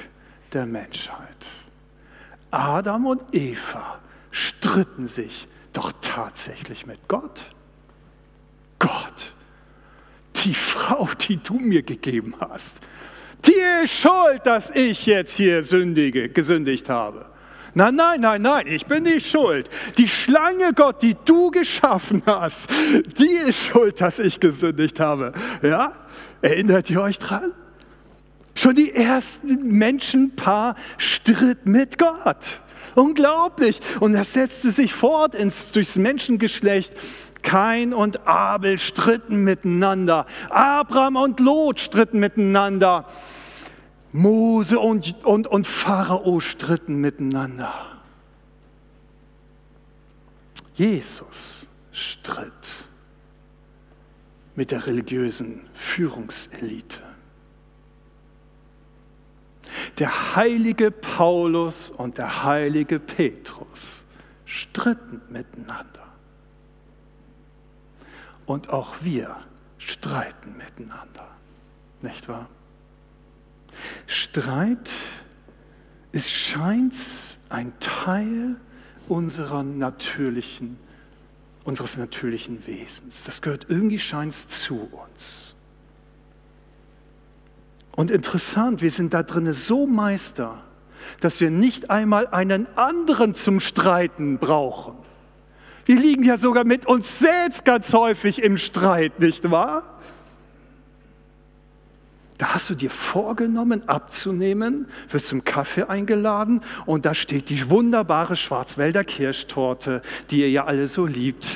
der 0.52 0.66
Menschheit. 0.66 1.46
Adam 2.50 3.06
und 3.06 3.22
Eva 3.34 3.98
stritten 4.30 5.06
sich 5.06 5.48
doch 5.72 5.92
tatsächlich 6.00 6.86
mit 6.86 7.08
Gott. 7.08 7.54
Gott, 8.78 9.34
die 10.44 10.54
Frau, 10.54 11.08
die 11.20 11.38
du 11.38 11.54
mir 11.54 11.82
gegeben 11.82 12.34
hast, 12.40 12.80
Die 13.44 13.82
ist 13.82 13.92
schuld, 13.92 14.44
dass 14.44 14.70
ich 14.70 15.06
jetzt 15.06 15.36
hier 15.36 15.62
sündige, 15.62 16.28
gesündigt 16.28 16.88
habe. 16.88 17.26
Nein, 17.74 17.94
nein, 17.94 18.20
nein, 18.20 18.42
nein, 18.42 18.66
ich 18.66 18.86
bin 18.86 19.04
nicht 19.04 19.26
schuld. 19.26 19.70
Die 19.96 20.08
Schlange 20.08 20.72
Gott, 20.74 21.00
die 21.00 21.16
du 21.24 21.50
geschaffen 21.50 22.22
hast, 22.26 22.70
die 23.18 23.48
ist 23.48 23.66
schuld, 23.66 24.00
dass 24.00 24.18
ich 24.18 24.40
gesündigt 24.40 25.00
habe. 25.00 25.32
Ja? 25.62 25.94
Erinnert 26.42 26.90
ihr 26.90 27.00
euch 27.00 27.18
dran? 27.18 27.52
Schon 28.54 28.74
die 28.74 28.94
ersten 28.94 29.78
Menschenpaar 29.78 30.76
stritt 30.98 31.64
mit 31.64 31.98
Gott. 31.98 32.60
Unglaublich. 32.94 33.80
Und 34.00 34.12
das 34.12 34.34
setzte 34.34 34.70
sich 34.70 34.92
fort 34.92 35.34
ins, 35.34 35.72
durchs 35.72 35.96
Menschengeschlecht. 35.96 36.92
Kain 37.42 37.92
und 37.92 38.26
Abel 38.26 38.78
stritten 38.78 39.42
miteinander. 39.44 40.26
Abraham 40.50 41.16
und 41.16 41.40
Lot 41.40 41.80
stritten 41.80 42.20
miteinander. 42.20 43.06
Mose 44.12 44.78
und, 44.78 45.24
und, 45.24 45.46
und 45.46 45.66
Pharao 45.66 46.38
stritten 46.40 46.96
miteinander. 47.00 47.72
Jesus 50.74 51.66
stritt 51.92 52.86
mit 54.54 54.70
der 54.70 54.86
religiösen 54.86 55.68
Führungselite. 55.72 57.00
Der 59.98 60.36
heilige 60.36 60.90
Paulus 60.90 61.90
und 61.90 62.18
der 62.18 62.44
heilige 62.44 62.98
Petrus 62.98 64.04
stritten 64.44 65.22
miteinander. 65.30 66.02
Und 68.44 68.70
auch 68.70 68.96
wir 69.00 69.36
streiten 69.78 70.56
miteinander, 70.58 71.28
nicht 72.02 72.28
wahr? 72.28 72.48
Streit 74.06 74.90
ist 76.12 76.30
scheint 76.30 76.94
ein 77.48 77.72
Teil 77.80 78.56
unserer 79.08 79.62
natürlichen, 79.62 80.78
unseres 81.64 81.96
natürlichen 81.96 82.66
Wesens. 82.66 83.24
Das 83.24 83.42
gehört 83.42 83.66
irgendwie 83.68 83.98
scheint 83.98 84.34
zu 84.34 84.90
uns. 84.92 85.54
Und 87.94 88.10
interessant, 88.10 88.80
wir 88.82 88.90
sind 88.90 89.12
da 89.12 89.22
drinnen 89.22 89.52
so 89.52 89.86
Meister, 89.86 90.62
dass 91.20 91.40
wir 91.40 91.50
nicht 91.50 91.90
einmal 91.90 92.26
einen 92.28 92.66
anderen 92.76 93.34
zum 93.34 93.60
Streiten 93.60 94.38
brauchen. 94.38 94.94
Wir 95.84 95.96
liegen 95.96 96.22
ja 96.22 96.36
sogar 96.36 96.64
mit 96.64 96.86
uns 96.86 97.18
selbst 97.18 97.64
ganz 97.64 97.92
häufig 97.92 98.42
im 98.42 98.56
Streit, 98.56 99.18
nicht 99.18 99.50
wahr? 99.50 99.98
Da 102.42 102.54
hast 102.54 102.70
du 102.70 102.74
dir 102.74 102.90
vorgenommen, 102.90 103.88
abzunehmen, 103.88 104.88
wirst 105.08 105.28
zum 105.28 105.44
Kaffee 105.44 105.84
eingeladen 105.84 106.60
und 106.86 107.06
da 107.06 107.14
steht 107.14 107.50
die 107.50 107.70
wunderbare 107.70 108.34
Schwarzwälder 108.34 109.04
Kirschtorte, 109.04 110.02
die 110.28 110.40
ihr 110.40 110.50
ja 110.50 110.64
alle 110.64 110.88
so 110.88 111.06
liebt. 111.06 111.46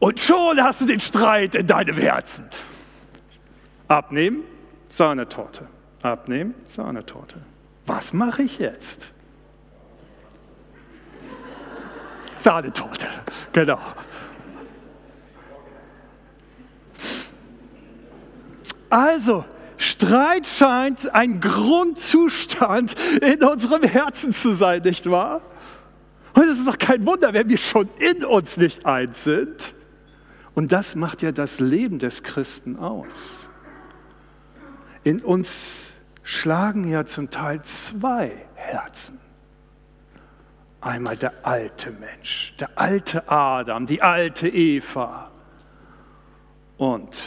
Und 0.00 0.20
schon 0.20 0.62
hast 0.62 0.82
du 0.82 0.84
den 0.84 1.00
Streit 1.00 1.54
in 1.54 1.66
deinem 1.66 1.96
Herzen. 1.96 2.44
Abnehmen, 3.88 4.42
Sahnetorte. 4.90 5.66
Abnehmen, 6.02 6.54
Sahnetorte. 6.66 7.36
Was 7.86 8.12
mache 8.12 8.42
ich 8.42 8.58
jetzt? 8.58 9.12
Sahnetorte, 12.36 13.06
genau. 13.54 13.80
Also, 18.92 19.46
Streit 19.78 20.46
scheint 20.46 21.14
ein 21.14 21.40
Grundzustand 21.40 22.94
in 23.22 23.42
unserem 23.42 23.84
Herzen 23.84 24.34
zu 24.34 24.52
sein, 24.52 24.82
nicht 24.82 25.08
wahr? 25.10 25.40
Und 26.34 26.42
es 26.42 26.58
ist 26.58 26.68
doch 26.68 26.76
kein 26.76 27.06
Wunder, 27.06 27.32
wenn 27.32 27.48
wir 27.48 27.56
schon 27.56 27.88
in 27.98 28.22
uns 28.22 28.58
nicht 28.58 28.84
eins 28.84 29.24
sind. 29.24 29.72
Und 30.54 30.72
das 30.72 30.94
macht 30.94 31.22
ja 31.22 31.32
das 31.32 31.58
Leben 31.58 32.00
des 32.00 32.22
Christen 32.22 32.78
aus. 32.78 33.48
In 35.04 35.22
uns 35.22 35.94
schlagen 36.22 36.86
ja 36.86 37.06
zum 37.06 37.30
Teil 37.30 37.62
zwei 37.62 38.36
Herzen. 38.56 39.18
Einmal 40.82 41.16
der 41.16 41.32
alte 41.44 41.92
Mensch, 41.92 42.52
der 42.60 42.68
alte 42.74 43.26
Adam, 43.26 43.86
die 43.86 44.02
alte 44.02 44.50
Eva 44.50 45.30
und 46.76 47.22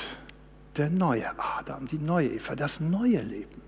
der 0.78 0.90
neue 0.90 1.28
Adam, 1.38 1.88
die 1.88 1.98
neue 1.98 2.30
Eva, 2.30 2.56
das 2.56 2.80
neue 2.80 3.22
Leben 3.22 3.62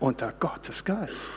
unter 0.00 0.32
Gottes 0.32 0.84
Geist. 0.84 1.32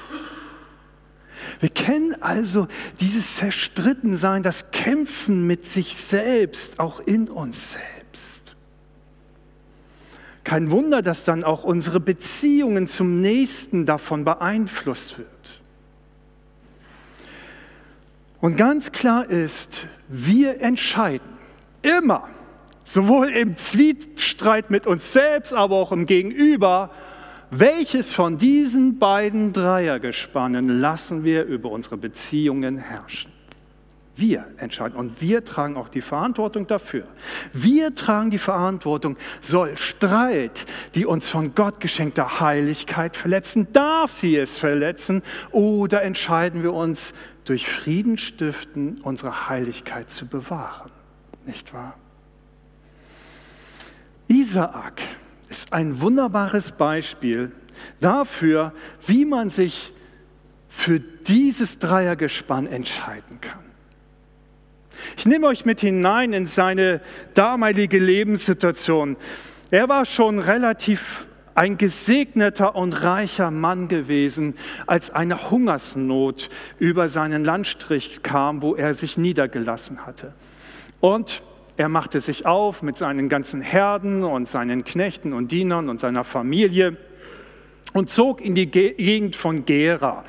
Wir 1.59 1.69
kennen 1.69 2.21
also 2.21 2.67
dieses 2.99 3.35
Zerstrittensein, 3.35 4.43
das 4.43 4.71
Kämpfen 4.71 5.45
mit 5.45 5.67
sich 5.67 5.95
selbst, 5.95 6.79
auch 6.79 6.99
in 6.99 7.29
uns 7.29 7.73
selbst. 7.73 8.55
Kein 10.43 10.71
Wunder, 10.71 11.01
dass 11.01 11.23
dann 11.25 11.43
auch 11.43 11.63
unsere 11.63 11.99
Beziehungen 11.99 12.87
zum 12.87 13.21
Nächsten 13.21 13.85
davon 13.85 14.23
beeinflusst 14.23 15.17
wird. 15.17 15.61
Und 18.39 18.55
ganz 18.55 18.91
klar 18.91 19.29
ist, 19.29 19.87
wir 20.07 20.61
entscheiden 20.61 21.27
immer, 21.81 22.29
sowohl 22.87 23.29
im 23.29 23.57
Zwietstreit 23.57 24.71
mit 24.71 24.87
uns 24.87 25.11
selbst, 25.11 25.53
aber 25.53 25.75
auch 25.75 25.91
im 25.91 26.05
Gegenüber, 26.05 26.89
welches 27.51 28.13
von 28.13 28.37
diesen 28.37 28.97
beiden 28.97 29.51
Dreiergespannen 29.51 30.79
lassen 30.79 31.23
wir 31.23 31.43
über 31.43 31.69
unsere 31.69 31.97
Beziehungen 31.97 32.77
herrschen? 32.77 33.31
Wir 34.15 34.45
entscheiden 34.57 34.97
und 34.97 35.21
wir 35.21 35.43
tragen 35.43 35.77
auch 35.77 35.89
die 35.89 36.01
Verantwortung 36.01 36.65
dafür. 36.65 37.03
Wir 37.53 37.93
tragen 37.93 38.31
die 38.31 38.39
Verantwortung, 38.39 39.15
soll 39.41 39.77
Streit, 39.77 40.65
die 40.95 41.05
uns 41.05 41.29
von 41.29 41.53
Gott 41.55 41.79
geschenkte 41.79 42.39
Heiligkeit 42.39 43.15
verletzen, 43.15 43.67
darf 43.73 44.11
sie 44.11 44.35
es 44.37 44.57
verletzen 44.57 45.21
oder 45.51 46.01
entscheiden 46.01 46.63
wir 46.63 46.73
uns 46.73 47.13
durch 47.45 47.69
Frieden 47.69 48.17
stiften, 48.17 49.01
unsere 49.03 49.49
Heiligkeit 49.49 50.09
zu 50.09 50.25
bewahren. 50.25 50.91
Nicht 51.45 51.73
wahr? 51.73 51.95
Isaak 54.27 55.01
ist 55.49 55.71
ein 55.73 56.01
wunderbares 56.01 56.71
Beispiel 56.71 57.51
dafür, 57.99 58.73
wie 59.05 59.25
man 59.25 59.49
sich 59.49 59.93
für 60.67 60.99
dieses 60.99 61.79
Dreiergespann 61.79 62.67
entscheiden 62.67 63.41
kann. 63.41 63.63
Ich 65.15 65.25
nehme 65.25 65.47
euch 65.47 65.65
mit 65.65 65.79
hinein 65.79 66.33
in 66.33 66.47
seine 66.47 67.01
damalige 67.33 67.99
Lebenssituation. 67.99 69.15
Er 69.71 69.89
war 69.89 70.05
schon 70.05 70.39
relativ 70.39 71.27
ein 71.55 71.77
gesegneter 71.77 72.75
und 72.75 72.93
reicher 73.01 73.49
Mann 73.49 73.87
gewesen, 73.87 74.53
als 74.85 75.09
eine 75.09 75.49
Hungersnot 75.49 76.49
über 76.77 77.09
seinen 77.09 77.43
Landstrich 77.43 78.21
kam, 78.21 78.61
wo 78.61 78.75
er 78.75 78.93
sich 78.93 79.17
niedergelassen 79.17 80.05
hatte. 80.05 80.33
Und 80.99 81.41
er 81.77 81.89
machte 81.89 82.19
sich 82.19 82.45
auf 82.45 82.81
mit 82.81 82.97
seinen 82.97 83.29
ganzen 83.29 83.61
Herden 83.61 84.23
und 84.23 84.47
seinen 84.47 84.83
Knechten 84.83 85.31
und 85.31 85.51
Dienern 85.51 85.89
und 85.89 85.99
seiner 85.99 86.23
Familie 86.23 86.97
und 87.93 88.09
zog 88.09 88.41
in 88.41 88.55
die 88.55 88.65
Gegend 88.65 89.35
von 89.35 89.65
Gera. 89.65 90.25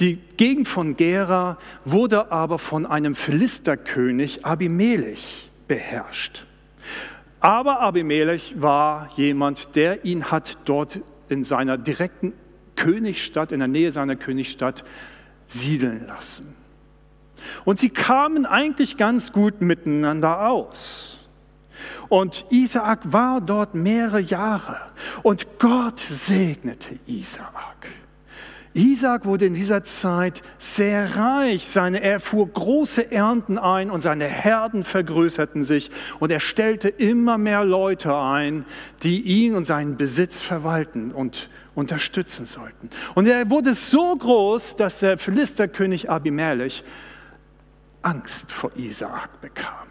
Die 0.00 0.18
Gegend 0.36 0.66
von 0.66 0.96
Gera 0.96 1.58
wurde 1.84 2.32
aber 2.32 2.58
von 2.58 2.86
einem 2.86 3.14
Philisterkönig 3.14 4.46
Abimelech 4.46 5.50
beherrscht. 5.66 6.46
Aber 7.40 7.80
Abimelech 7.80 8.54
war 8.58 9.10
jemand, 9.16 9.76
der 9.76 10.04
ihn 10.04 10.30
hat 10.30 10.58
dort 10.64 11.00
in 11.28 11.44
seiner 11.44 11.76
direkten 11.76 12.32
Königsstadt, 12.76 13.52
in 13.52 13.58
der 13.58 13.68
Nähe 13.68 13.92
seiner 13.92 14.16
Königsstadt 14.16 14.84
siedeln 15.46 16.06
lassen. 16.06 16.54
Und 17.64 17.78
sie 17.78 17.90
kamen 17.90 18.46
eigentlich 18.46 18.96
ganz 18.96 19.32
gut 19.32 19.60
miteinander 19.60 20.48
aus. 20.48 21.18
Und 22.08 22.46
Isaak 22.50 23.12
war 23.12 23.40
dort 23.40 23.74
mehrere 23.74 24.20
Jahre 24.20 24.78
und 25.22 25.58
Gott 25.58 26.00
segnete 26.00 26.98
Isaak. 27.06 27.88
Isaak 28.74 29.24
wurde 29.24 29.46
in 29.46 29.54
dieser 29.54 29.82
Zeit 29.82 30.42
sehr 30.58 31.16
reich. 31.16 31.66
Seine, 31.66 32.02
er 32.02 32.20
fuhr 32.20 32.46
große 32.46 33.10
Ernten 33.10 33.58
ein 33.58 33.90
und 33.90 34.02
seine 34.02 34.26
Herden 34.26 34.84
vergrößerten 34.84 35.64
sich. 35.64 35.90
Und 36.20 36.30
er 36.30 36.40
stellte 36.40 36.88
immer 36.88 37.38
mehr 37.38 37.64
Leute 37.64 38.14
ein, 38.14 38.64
die 39.02 39.20
ihn 39.22 39.54
und 39.54 39.66
seinen 39.66 39.96
Besitz 39.96 40.42
verwalten 40.42 41.10
und 41.10 41.48
unterstützen 41.74 42.46
sollten. 42.46 42.90
Und 43.14 43.26
er 43.26 43.50
wurde 43.50 43.74
so 43.74 44.14
groß, 44.14 44.76
dass 44.76 45.00
der 45.00 45.18
Philisterkönig 45.18 46.10
Abimelech 46.10 46.84
Angst 48.02 48.50
vor 48.52 48.70
Isaak 48.76 49.40
bekam 49.40 49.88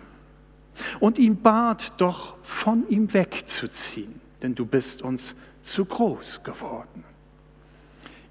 und 1.00 1.18
ihn 1.20 1.42
bat, 1.42 1.94
doch 1.98 2.36
von 2.44 2.88
ihm 2.90 3.14
wegzuziehen, 3.14 4.22
denn 4.42 4.56
du 4.56 4.66
bist 4.66 5.02
uns 5.02 5.36
zu 5.64 5.86
groß 5.86 6.44
geworden. 6.44 7.04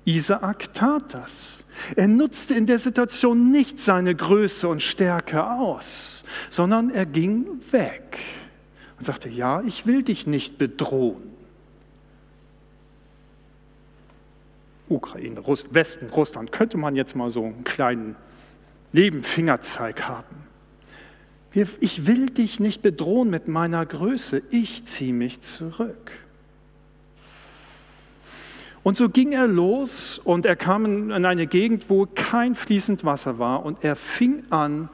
Isaak 0.04 0.72
tat 0.72 1.14
das. 1.14 1.64
Er 1.96 2.06
nutzte 2.06 2.54
in 2.54 2.66
der 2.66 2.78
Situation 2.78 3.50
nicht 3.50 3.80
seine 3.80 4.14
Größe 4.14 4.68
und 4.68 4.80
Stärke 4.80 5.44
aus, 5.44 6.24
sondern 6.48 6.90
er 6.90 7.06
ging 7.06 7.46
weg 7.72 8.18
und 8.98 9.04
sagte, 9.04 9.28
ja, 9.28 9.62
ich 9.62 9.84
will 9.84 10.04
dich 10.04 10.26
nicht 10.26 10.58
bedrohen. 10.58 11.34
Ukraine, 14.88 15.40
Russ 15.40 15.66
Westen, 15.72 16.08
Russland, 16.10 16.52
könnte 16.52 16.76
man 16.76 16.94
jetzt 16.94 17.16
mal 17.16 17.28
so 17.28 17.44
einen 17.44 17.64
kleinen 17.64 18.14
Nebenfingerzeig 18.92 20.08
haben. 20.08 20.46
Ich 21.80 22.06
will 22.06 22.26
dich 22.26 22.60
nicht 22.60 22.82
bedrohen 22.82 23.30
mit 23.30 23.48
meiner 23.48 23.84
Größe, 23.86 24.42
ich 24.50 24.84
ziehe 24.84 25.14
mich 25.14 25.40
zurück. 25.40 26.12
Und 28.82 28.98
so 28.98 29.08
ging 29.08 29.32
er 29.32 29.46
los 29.46 30.18
und 30.18 30.46
er 30.46 30.54
kam 30.54 31.10
in 31.10 31.24
eine 31.24 31.46
Gegend, 31.46 31.88
wo 31.88 32.06
kein 32.06 32.54
fließend 32.54 33.04
Wasser 33.04 33.38
war 33.38 33.64
und 33.64 33.82
er 33.82 33.96
fing 33.96 34.42
an, 34.50 34.90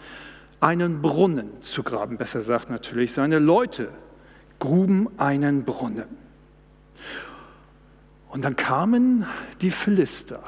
einen 0.60 1.02
Brunnen 1.02 1.50
zu 1.62 1.82
graben, 1.82 2.16
besser 2.16 2.38
gesagt 2.38 2.70
natürlich. 2.70 3.12
Seine 3.12 3.40
Leute 3.40 3.88
gruben 4.60 5.08
einen 5.18 5.64
Brunnen. 5.64 6.06
Und 8.30 8.44
dann 8.44 8.54
kamen 8.54 9.26
die 9.60 9.72
Philister 9.72 10.42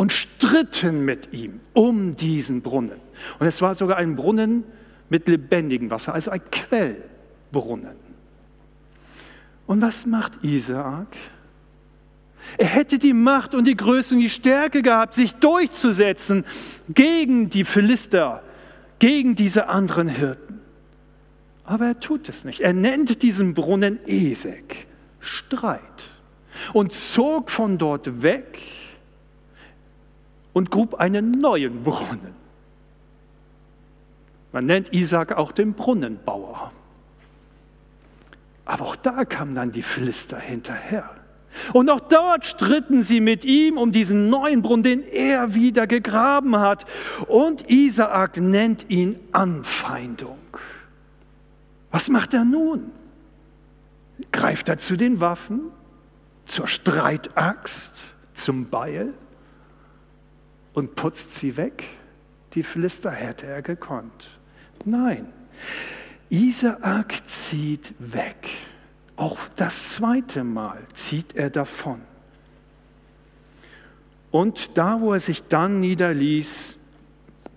und 0.00 0.14
stritten 0.14 1.04
mit 1.04 1.34
ihm 1.34 1.60
um 1.74 2.16
diesen 2.16 2.62
Brunnen. 2.62 2.98
Und 3.38 3.46
es 3.46 3.60
war 3.60 3.74
sogar 3.74 3.98
ein 3.98 4.16
Brunnen 4.16 4.64
mit 5.10 5.28
lebendigem 5.28 5.90
Wasser, 5.90 6.14
also 6.14 6.30
ein 6.30 6.40
Quellbrunnen. 6.50 7.96
Und 9.66 9.82
was 9.82 10.06
macht 10.06 10.42
Isaak? 10.42 11.18
Er 12.56 12.68
hätte 12.68 12.98
die 12.98 13.12
Macht 13.12 13.54
und 13.54 13.66
die 13.66 13.76
Größe 13.76 14.14
und 14.14 14.22
die 14.22 14.30
Stärke 14.30 14.80
gehabt, 14.80 15.16
sich 15.16 15.34
durchzusetzen 15.34 16.46
gegen 16.88 17.50
die 17.50 17.64
Philister, 17.64 18.42
gegen 19.00 19.34
diese 19.34 19.68
anderen 19.68 20.08
Hirten. 20.08 20.62
Aber 21.62 21.88
er 21.88 22.00
tut 22.00 22.26
es 22.30 22.46
nicht. 22.46 22.60
Er 22.60 22.72
nennt 22.72 23.20
diesen 23.20 23.52
Brunnen 23.52 23.98
Esek, 24.06 24.86
Streit, 25.18 25.82
und 26.72 26.94
zog 26.94 27.50
von 27.50 27.76
dort 27.76 28.22
weg 28.22 28.79
und 30.52 30.70
grub 30.70 30.94
einen 30.94 31.32
neuen 31.32 31.82
Brunnen. 31.82 32.34
Man 34.52 34.66
nennt 34.66 34.92
Isaac 34.92 35.32
auch 35.32 35.52
den 35.52 35.74
Brunnenbauer. 35.74 36.72
Aber 38.64 38.84
auch 38.84 38.96
da 38.96 39.24
kamen 39.24 39.54
dann 39.54 39.72
die 39.72 39.82
Philister 39.82 40.38
hinterher. 40.38 41.10
Und 41.72 41.90
auch 41.90 42.00
dort 42.00 42.46
stritten 42.46 43.02
sie 43.02 43.20
mit 43.20 43.44
ihm 43.44 43.76
um 43.76 43.90
diesen 43.90 44.28
neuen 44.28 44.62
Brunnen, 44.62 44.82
den 44.82 45.02
er 45.02 45.54
wieder 45.54 45.86
gegraben 45.86 46.56
hat. 46.56 46.84
Und 47.26 47.68
Isaak 47.68 48.36
nennt 48.36 48.88
ihn 48.88 49.18
Anfeindung. 49.32 50.38
Was 51.90 52.08
macht 52.08 52.34
er 52.34 52.44
nun? 52.44 52.92
Greift 54.32 54.68
er 54.68 54.78
zu 54.78 54.96
den 54.96 55.20
Waffen, 55.20 55.60
zur 56.44 56.68
Streitaxt, 56.68 58.14
zum 58.34 58.66
Beil 58.66 59.12
und 60.74 60.94
putzt 60.96 61.34
sie 61.34 61.56
weg? 61.56 61.84
Die 62.54 62.62
Philister 62.62 63.10
hätte 63.10 63.46
er 63.46 63.62
gekonnt. 63.62 64.28
Nein, 64.84 65.32
Isaak 66.28 67.28
zieht 67.28 67.94
weg. 67.98 68.48
Auch 69.16 69.38
das 69.56 69.94
zweite 69.94 70.44
Mal 70.44 70.78
zieht 70.94 71.36
er 71.36 71.50
davon. 71.50 72.00
Und 74.30 74.78
da, 74.78 75.00
wo 75.00 75.12
er 75.12 75.20
sich 75.20 75.42
dann 75.44 75.80
niederließ, 75.80 76.78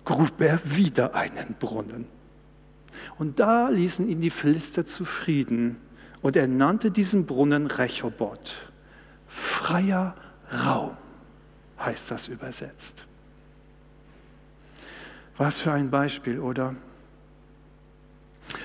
grub 0.04 0.40
er 0.40 0.60
wieder 0.64 1.14
einen 1.14 1.54
Brunnen. 1.58 2.06
Und 3.18 3.38
da 3.38 3.68
ließen 3.68 4.08
ihn 4.08 4.20
die 4.20 4.30
Philister 4.30 4.86
zufrieden 4.86 5.76
und 6.20 6.36
er 6.36 6.48
nannte 6.48 6.90
diesen 6.90 7.26
Brunnen 7.26 7.66
Rechoboth. 7.66 8.70
Freier 9.28 10.14
Raum 10.64 10.96
heißt 11.84 12.10
das 12.10 12.28
übersetzt. 12.28 13.06
Was 15.36 15.58
für 15.58 15.72
ein 15.72 15.90
Beispiel, 15.90 16.38
oder? 16.38 16.74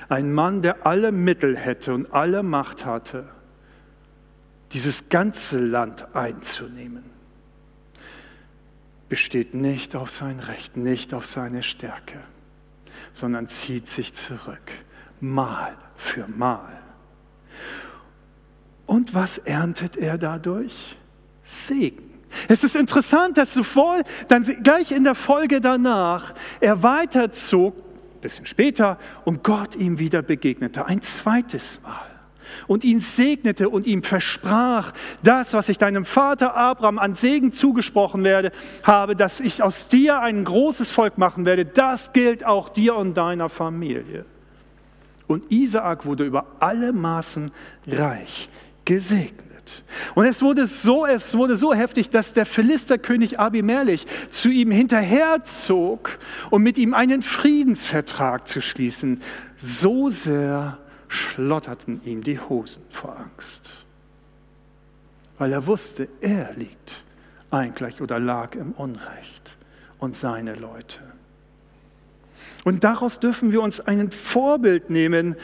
Ein 0.08 0.34
Mann, 0.34 0.62
der 0.62 0.86
alle 0.86 1.12
Mittel 1.12 1.58
hätte 1.58 1.94
und 1.94 2.14
alle 2.14 2.44
Macht 2.44 2.86
hatte, 2.86 3.28
dieses 4.72 5.10
ganze 5.10 5.60
Land 5.60 6.16
einzunehmen, 6.16 7.04
besteht 9.08 9.56
nicht 9.56 9.96
auf 9.96 10.12
sein 10.12 10.40
Recht, 10.40 10.78
nicht 10.78 11.14
auf 11.16 11.26
seine 11.26 11.64
Stärke, 11.64 12.20
sondern 13.12 13.48
zieht 13.48 13.88
sich 13.88 14.14
zurück, 14.14 14.72
Mal 15.20 15.76
für 15.98 16.28
Mal. 16.28 16.80
Und 18.86 19.14
was 19.14 19.38
erntet 19.40 19.98
er 19.98 20.18
dadurch? 20.18 20.98
Segen. 21.44 22.09
Es 22.48 22.64
ist 22.64 22.76
interessant, 22.76 23.38
dass 23.38 23.54
sofort, 23.54 24.06
dann 24.28 24.44
gleich 24.64 24.92
in 24.92 25.04
der 25.04 25.16
Folge 25.16 25.62
danach, 25.62 26.34
er 26.60 26.84
weiterzog 26.84 27.76
bisschen 28.20 28.46
später, 28.46 28.98
und 29.26 29.44
Gott 29.44 29.76
ihm 29.76 30.00
wieder 30.00 30.22
begegnete, 30.22 30.86
ein 30.86 31.02
zweites 31.02 31.82
Mal. 31.82 32.06
Und 32.68 32.84
ihn 32.84 33.00
segnete 33.00 33.70
und 33.70 33.86
ihm 33.86 34.02
versprach, 34.02 34.92
das, 35.22 35.54
was 35.54 35.70
ich 35.70 35.78
deinem 35.78 36.04
Vater 36.04 36.56
Abraham 36.56 36.98
an 36.98 37.16
Segen 37.16 37.52
zugesprochen 37.52 38.24
werde, 38.24 38.52
habe, 38.84 39.16
dass 39.16 39.40
ich 39.40 39.62
aus 39.62 39.88
dir 39.88 40.20
ein 40.20 40.46
großes 40.46 40.90
Volk 40.90 41.18
machen 41.18 41.46
werde, 41.46 41.66
das 41.66 42.12
gilt 42.12 42.44
auch 42.44 42.70
dir 42.70 42.96
und 42.96 43.16
deiner 43.16 43.50
Familie. 43.50 44.26
Und 45.28 45.52
Isaak 45.52 46.06
wurde 46.06 46.26
über 46.26 46.48
alle 46.60 46.92
Maßen 46.92 47.52
reich 47.88 48.50
gesegnet. 48.84 49.49
Und 50.16 50.26
es 50.26 50.42
wurde 50.42 50.66
so, 50.66 51.06
es 51.06 51.36
wurde 51.36 51.56
so 51.56 51.74
heftig, 51.74 52.10
dass 52.10 52.34
der 52.34 52.46
Philisterkönig 52.46 53.40
Abimelech 53.40 54.06
zu 54.30 54.50
ihm 54.50 54.72
hinterherzog, 54.72 56.20
um 56.50 56.64
mit 56.64 56.78
ihm 56.78 56.94
einen 56.94 57.22
Friedensvertrag 57.22 58.48
zu 58.48 58.62
schließen. 58.62 59.22
So 59.58 60.10
sehr 60.10 60.78
schlotterten 61.08 62.02
ihm 62.06 62.24
die 62.24 62.40
Hosen 62.40 62.84
vor 62.90 63.18
Angst, 63.20 63.72
weil 65.38 65.52
er 65.52 65.66
wusste, 65.66 66.08
er 66.22 66.54
liegt 66.56 67.04
eigentlich 67.52 68.02
oder 68.02 68.20
lag 68.20 68.56
im 68.56 68.72
Unrecht 68.74 69.58
und 69.98 70.16
seine 70.16 70.56
Leute. 70.56 71.00
Und 72.64 72.84
daraus 72.84 73.20
dürfen 73.20 73.52
wir 73.52 73.62
uns 73.62 73.80
ein 73.80 74.12
Vorbild 74.12 74.90
nehmen, 74.90 75.36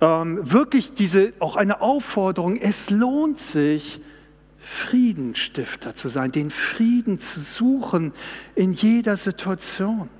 ähm, 0.00 0.38
wirklich 0.42 0.94
diese, 0.94 1.32
auch 1.38 1.56
eine 1.56 1.80
Aufforderung, 1.80 2.56
es 2.56 2.90
lohnt 2.90 3.38
sich, 3.38 4.00
Friedenstifter 4.62 5.94
zu 5.94 6.08
sein, 6.08 6.32
den 6.32 6.50
Frieden 6.50 7.18
zu 7.18 7.40
suchen 7.40 8.12
in 8.54 8.72
jeder 8.72 9.16
Situation. 9.16 10.10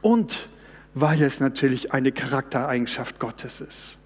Und 0.00 0.48
weil 0.94 1.22
es 1.22 1.40
natürlich 1.40 1.92
eine 1.92 2.10
Charaktereigenschaft 2.10 3.18
Gottes 3.18 3.60
ist. 3.60 3.99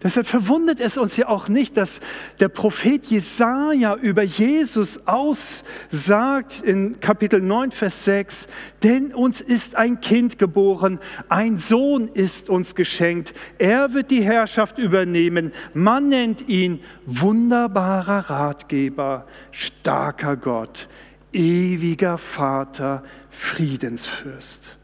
Deshalb 0.00 0.28
verwundert 0.28 0.78
es 0.78 0.96
uns 0.96 1.16
ja 1.16 1.26
auch 1.26 1.48
nicht, 1.48 1.76
dass 1.76 2.00
der 2.38 2.48
Prophet 2.48 3.06
Jesaja 3.06 3.96
über 3.96 4.22
Jesus 4.22 5.08
aussagt 5.08 6.62
in 6.62 7.00
Kapitel 7.00 7.40
9, 7.40 7.72
Vers 7.72 8.04
6, 8.04 8.46
denn 8.84 9.12
uns 9.12 9.40
ist 9.40 9.74
ein 9.74 10.00
Kind 10.00 10.38
geboren, 10.38 11.00
ein 11.28 11.58
Sohn 11.58 12.06
ist 12.06 12.48
uns 12.48 12.76
geschenkt, 12.76 13.34
er 13.58 13.92
wird 13.92 14.12
die 14.12 14.22
Herrschaft 14.22 14.78
übernehmen, 14.78 15.52
man 15.74 16.08
nennt 16.10 16.48
ihn 16.48 16.78
wunderbarer 17.04 18.30
Ratgeber, 18.30 19.26
starker 19.50 20.36
Gott, 20.36 20.88
ewiger 21.32 22.18
Vater, 22.18 23.02
Friedensfürst. 23.30 24.76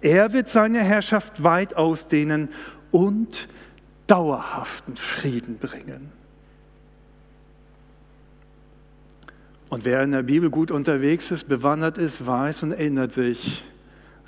Er 0.00 0.32
wird 0.32 0.48
seine 0.48 0.82
Herrschaft 0.82 1.44
weit 1.44 1.76
ausdehnen 1.76 2.48
und 2.90 3.48
dauerhaften 4.12 4.94
Frieden 4.94 5.56
bringen. 5.56 6.12
Und 9.70 9.86
wer 9.86 10.02
in 10.02 10.12
der 10.12 10.22
Bibel 10.22 10.50
gut 10.50 10.70
unterwegs 10.70 11.30
ist, 11.30 11.48
bewandert 11.48 11.96
ist, 11.96 12.26
weiß 12.26 12.62
und 12.62 12.72
erinnert 12.72 13.14
sich 13.14 13.64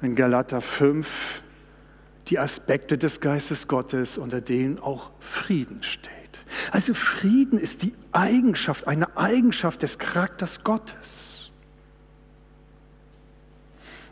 in 0.00 0.14
Galater 0.16 0.62
5 0.62 1.42
die 2.28 2.38
Aspekte 2.38 2.96
des 2.96 3.20
Geistes 3.20 3.68
Gottes, 3.68 4.16
unter 4.16 4.40
denen 4.40 4.78
auch 4.78 5.10
Frieden 5.20 5.82
steht. 5.82 6.14
Also 6.70 6.94
Frieden 6.94 7.58
ist 7.58 7.82
die 7.82 7.92
Eigenschaft, 8.10 8.88
eine 8.88 9.18
Eigenschaft 9.18 9.82
des 9.82 9.98
Charakters 9.98 10.64
Gottes. 10.64 11.50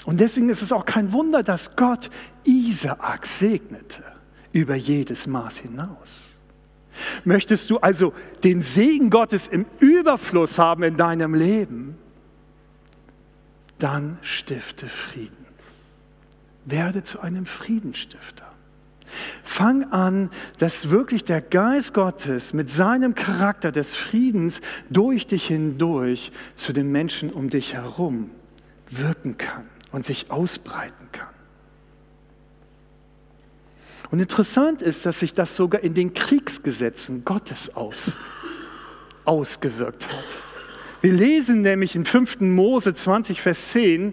Und 0.04 0.20
deswegen 0.20 0.50
ist 0.50 0.60
es 0.60 0.70
auch 0.70 0.84
kein 0.84 1.14
Wunder, 1.14 1.42
dass 1.42 1.76
Gott 1.76 2.10
Isaak 2.44 3.24
segnete 3.24 4.11
über 4.52 4.74
jedes 4.74 5.26
Maß 5.26 5.58
hinaus. 5.58 6.28
Möchtest 7.24 7.70
du 7.70 7.78
also 7.78 8.12
den 8.44 8.62
Segen 8.62 9.10
Gottes 9.10 9.48
im 9.48 9.66
Überfluss 9.80 10.58
haben 10.58 10.82
in 10.82 10.96
deinem 10.96 11.34
Leben? 11.34 11.96
Dann 13.78 14.18
stifte 14.22 14.86
Frieden. 14.86 15.46
Werde 16.64 17.02
zu 17.02 17.20
einem 17.20 17.46
Friedenstifter. 17.46 18.46
Fang 19.42 19.90
an, 19.92 20.30
dass 20.58 20.90
wirklich 20.90 21.24
der 21.24 21.40
Geist 21.40 21.92
Gottes 21.92 22.52
mit 22.52 22.70
seinem 22.70 23.14
Charakter 23.14 23.72
des 23.72 23.96
Friedens 23.96 24.60
durch 24.88 25.26
dich 25.26 25.46
hindurch 25.46 26.32
zu 26.54 26.72
den 26.72 26.90
Menschen 26.92 27.30
um 27.30 27.50
dich 27.50 27.74
herum 27.74 28.30
wirken 28.90 29.36
kann 29.36 29.66
und 29.90 30.06
sich 30.06 30.30
ausbreiten 30.30 31.08
kann. 31.12 31.31
Und 34.12 34.20
interessant 34.20 34.82
ist, 34.82 35.06
dass 35.06 35.20
sich 35.20 35.32
das 35.32 35.56
sogar 35.56 35.82
in 35.82 35.94
den 35.94 36.12
Kriegsgesetzen 36.12 37.24
Gottes 37.24 37.74
aus, 37.74 38.18
ausgewirkt 39.24 40.06
hat. 40.06 40.24
Wir 41.00 41.14
lesen 41.14 41.62
nämlich 41.62 41.96
in 41.96 42.04
5. 42.04 42.40
Mose 42.40 42.92
20, 42.92 43.40
Vers 43.40 43.70
10, 43.70 44.12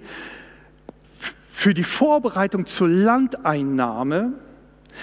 für 1.52 1.74
die 1.74 1.84
Vorbereitung 1.84 2.66
zur 2.66 2.88
Landeinnahme, 2.88 4.32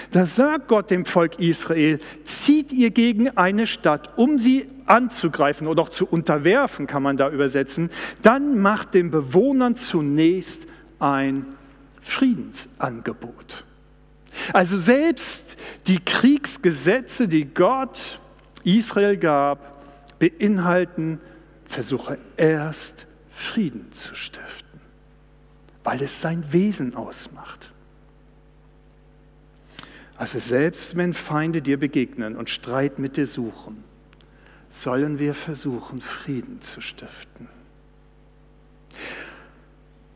da 0.09 0.25
sagt 0.25 0.67
Gott 0.67 0.89
dem 0.89 1.05
Volk 1.05 1.37
Israel, 1.37 1.99
zieht 2.23 2.73
ihr 2.73 2.89
gegen 2.89 3.29
eine 3.37 3.67
Stadt, 3.67 4.17
um 4.17 4.39
sie 4.39 4.67
anzugreifen 4.87 5.67
oder 5.67 5.83
auch 5.83 5.89
zu 5.89 6.07
unterwerfen, 6.07 6.87
kann 6.87 7.03
man 7.03 7.17
da 7.17 7.29
übersetzen, 7.29 7.91
dann 8.23 8.59
macht 8.59 8.95
den 8.95 9.11
Bewohnern 9.11 9.75
zunächst 9.75 10.65
ein 10.97 11.45
Friedensangebot. 12.01 13.66
Also 14.53 14.77
selbst 14.77 15.57
die 15.87 15.99
Kriegsgesetze, 15.99 17.27
die 17.27 17.45
Gott 17.45 18.19
Israel 18.63 19.17
gab, 19.17 19.77
beinhalten, 20.19 21.19
versuche 21.65 22.17
erst 22.37 23.07
Frieden 23.29 23.91
zu 23.91 24.15
stiften, 24.15 24.81
weil 25.83 26.01
es 26.01 26.21
sein 26.21 26.51
Wesen 26.51 26.95
ausmacht. 26.95 27.71
Also 30.17 30.39
selbst 30.39 30.97
wenn 30.97 31.13
Feinde 31.13 31.61
dir 31.61 31.77
begegnen 31.77 32.35
und 32.35 32.49
Streit 32.49 32.97
mit 32.97 33.17
dir 33.17 33.27
suchen, 33.27 33.83
sollen 34.71 35.19
wir 35.19 35.33
versuchen, 35.33 36.01
Frieden 36.01 36.61
zu 36.61 36.81
stiften. 36.81 37.47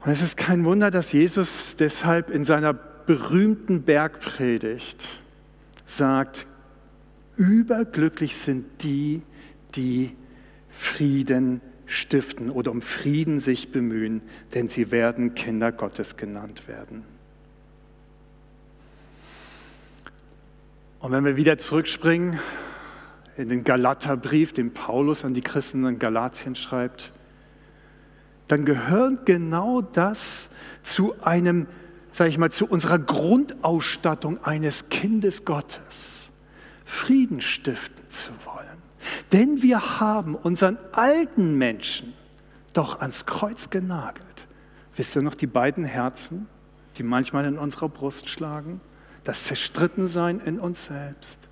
Und 0.04 0.12
es 0.12 0.22
ist 0.24 0.38
kein 0.38 0.66
Wunder, 0.66 0.90
dass 0.90 1.12
Jesus 1.12 1.76
deshalb 1.76 2.32
in 2.32 2.44
seiner 2.44 2.74
berühmten 3.06 3.84
Bergpredigt 3.84 5.22
sagt, 5.86 6.48
überglücklich 7.38 8.36
sind 8.38 8.66
die, 8.84 9.22
die 9.76 10.16
Frieden 10.70 11.62
stiften 11.86 12.50
oder 12.50 12.72
um 12.72 12.82
Frieden 12.82 13.40
sich 13.40 13.72
bemühen, 13.72 14.22
denn 14.54 14.70
sie 14.70 14.92
werden 14.92 15.36
Kinder 15.36 15.72
Gottes 15.72 16.18
genannt 16.18 16.68
werden. 16.68 17.04
Und 21.00 21.12
wenn 21.12 21.26
wir 21.26 21.36
wieder 21.36 21.58
zurückspringen 21.58 22.40
in 23.36 23.50
den 23.50 23.64
Galaterbrief, 23.64 24.54
den 24.54 24.72
Paulus 24.72 25.26
an 25.26 25.34
die 25.34 25.42
Christen 25.42 25.86
in 25.86 26.00
Galatien 26.00 26.56
schreibt, 26.56 27.12
dann 28.48 28.66
gehört 28.66 29.26
genau 29.26 29.82
das 29.82 30.50
zu 30.84 31.16
einem, 31.22 31.68
sage 32.12 32.30
ich 32.30 32.38
mal, 32.38 32.52
zu 32.52 32.65
unserer 32.65 33.00
Grundausstattung 33.00 34.43
eines 34.43 34.89
Kindes 34.89 35.45
Gottes, 35.45 36.32
Frieden 36.86 37.41
stiften 37.41 38.10
zu 38.10 38.32
wollen. 38.45 38.67
Denn 39.32 39.62
wir 39.62 40.00
haben 40.00 40.36
unseren 40.36 40.78
alten 40.91 41.58
Menschen 41.58 42.13
doch 42.74 43.02
ans 43.02 43.26
Kreuz 43.26 43.69
genagelt. 43.69 44.47
Wisst 44.95 45.15
ihr 45.15 45.21
noch 45.21 45.36
die 45.36 45.47
beiden 45.47 45.86
Herzen, 45.86 46.47
die 46.97 47.04
manchmal 47.04 47.45
in 47.45 47.58
unserer 47.58 47.89
Brust 47.89 48.30
schlagen? 48.30 48.82
das 49.24 49.45
Zerstrittensein 49.45 50.39
in 50.39 50.60
uns 50.60 50.86
selbst. 50.86 51.47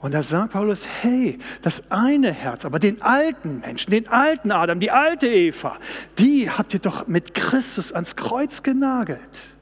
Und 0.00 0.14
da 0.14 0.22
sagt 0.22 0.54
Paulus, 0.54 0.86
hey, 1.02 1.38
das 1.60 1.90
eine 1.90 2.32
Herz, 2.32 2.64
aber 2.64 2.78
den 2.78 3.02
alten 3.02 3.60
Menschen, 3.60 3.90
den 3.90 4.08
alten 4.08 4.50
Adam, 4.50 4.80
die 4.80 4.90
alte 4.90 5.26
Eva, 5.26 5.76
die 6.18 6.48
habt 6.48 6.72
ihr 6.72 6.80
doch 6.80 7.06
mit 7.06 7.34
Christus 7.34 7.92
ans 7.92 8.16
Kreuz 8.16 8.62
genagelt. 8.62 9.54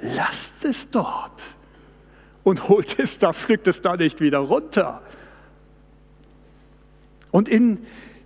Lasst 0.00 0.64
es 0.64 0.90
dort 0.90 1.42
und 2.44 2.68
holt 2.68 2.98
es 3.00 3.18
da, 3.18 3.32
pflückt 3.32 3.66
es 3.66 3.82
da 3.82 3.96
nicht 3.96 4.20
wieder 4.20 4.38
runter. 4.38 5.02
Und 7.32 7.48
in 7.48 7.84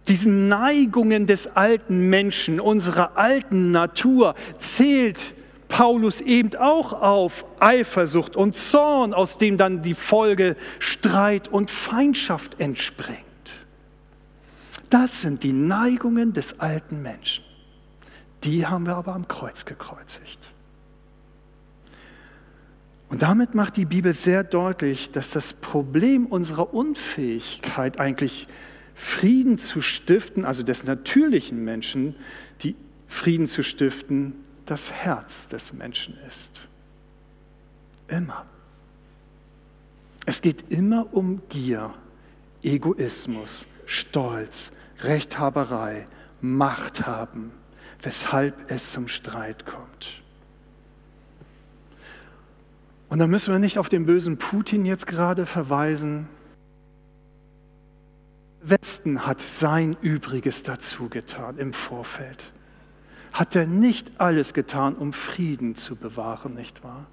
diesen 0.09 0.49
Neigungen 0.49 1.27
des 1.27 1.47
alten 1.57 2.11
Menschen, 2.11 2.61
unserer 2.61 3.17
alten 3.17 3.71
Natur, 3.71 4.35
zählt 4.59 5.35
Paulus 5.75 6.21
eben 6.21 6.55
auch 6.55 6.93
auf 6.93 7.45
Eifersucht 7.59 8.37
und 8.37 8.55
Zorn, 8.55 9.13
aus 9.13 9.39
dem 9.39 9.57
dann 9.57 9.83
die 9.83 9.95
Folge 9.95 10.55
Streit 10.79 11.49
und 11.49 11.69
Feindschaft 11.69 12.61
entspringt. 12.61 13.19
Das 14.89 15.21
sind 15.21 15.43
die 15.43 15.53
Neigungen 15.53 16.33
des 16.33 16.61
alten 16.61 17.03
Menschen. 17.03 17.45
Die 18.45 18.65
haben 18.65 18.87
wir 18.87 18.95
aber 18.95 19.17
am 19.17 19.27
Kreuz 19.27 19.65
gekreuzigt. 19.65 20.49
Und 23.09 23.23
damit 23.23 23.57
macht 23.57 23.77
die 23.77 23.85
Bibel 23.85 24.13
sehr 24.13 24.45
deutlich, 24.45 25.11
dass 25.11 25.31
das 25.31 25.55
Problem 25.55 26.27
unserer 26.27 26.73
Unfähigkeit 26.73 27.99
eigentlich 27.99 28.47
Frieden 28.95 29.59
zu 29.59 29.83
stiften, 29.83 30.45
also 30.45 30.63
des 30.63 30.85
natürlichen 30.85 31.65
Menschen, 31.65 32.15
die 32.63 32.77
Frieden 33.09 33.49
zu 33.49 33.65
stiften, 33.65 34.35
das 34.67 34.91
Herz 34.91 35.49
des 35.49 35.73
Menschen 35.73 36.17
ist. 36.27 36.69
Immer. 38.09 38.47
Es 40.27 40.41
geht 40.41 40.71
immer 40.71 41.13
um 41.13 41.43
Gier, 41.49 41.93
Egoismus, 42.63 43.67
Stolz, 43.87 44.73
Rechthaberei, 45.01 46.07
Macht 46.41 47.07
haben, 47.07 47.53
weshalb 48.01 48.71
es 48.71 48.93
zum 48.93 49.09
Streit 49.09 49.67
kommt. 49.67 50.23
Und 53.09 53.19
da 53.19 53.27
müssen 53.27 53.53
wir 53.53 53.59
nicht 53.59 53.79
auf 53.79 53.89
den 53.89 54.07
bösen 54.07 54.39
Putin 54.39 54.85
jetzt 54.87 55.07
gerade 55.07 55.47
verweisen. 55.47 56.29
Westen 58.63 59.27
hat 59.27 59.41
sein 59.41 59.97
Übriges 60.01 60.63
dazu 60.63 61.09
getan 61.09 61.59
im 61.59 61.73
Vorfeld 61.75 62.54
hat 63.35 63.57
er 63.57 63.67
nicht 63.67 64.13
alles 64.19 64.55
getan, 64.55 64.95
um 64.95 65.13
Frieden 65.13 65.75
zu 65.75 65.97
bewahren, 65.97 66.55
nicht 66.55 66.85
wahr? 66.85 67.07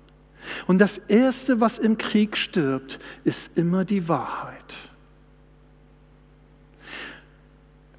Und 0.68 0.78
das 0.80 1.00
Erste, 1.00 1.60
was 1.60 1.80
im 1.80 1.98
Krieg 1.98 2.38
stirbt, 2.38 3.00
ist 3.24 3.58
immer 3.58 3.86
die 3.86 4.08
Wahrheit. 4.08 4.76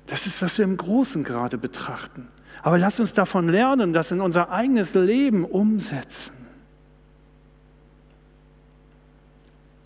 Das 0.06 0.26
ist, 0.26 0.40
was 0.40 0.56
wir 0.58 0.64
im 0.64 0.76
Großen 0.76 1.24
gerade 1.24 1.58
betrachten. 1.58 2.28
Aber 2.62 2.78
lass 2.78 3.00
uns 3.00 3.12
davon 3.12 3.48
lernen, 3.48 3.92
das 3.92 4.12
in 4.12 4.20
unser 4.20 4.50
eigenes 4.50 4.94
Leben 4.94 5.44
umsetzen. 5.44 6.36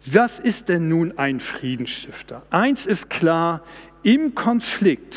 Was 0.05 0.39
ist 0.39 0.69
denn 0.69 0.89
nun 0.89 1.17
ein 1.17 1.41
Friedensstifter? 1.41 2.43
Eins 2.51 2.87
ist 2.87 3.09
klar, 3.09 3.63
im 4.03 4.35
Konflikt 4.35 5.17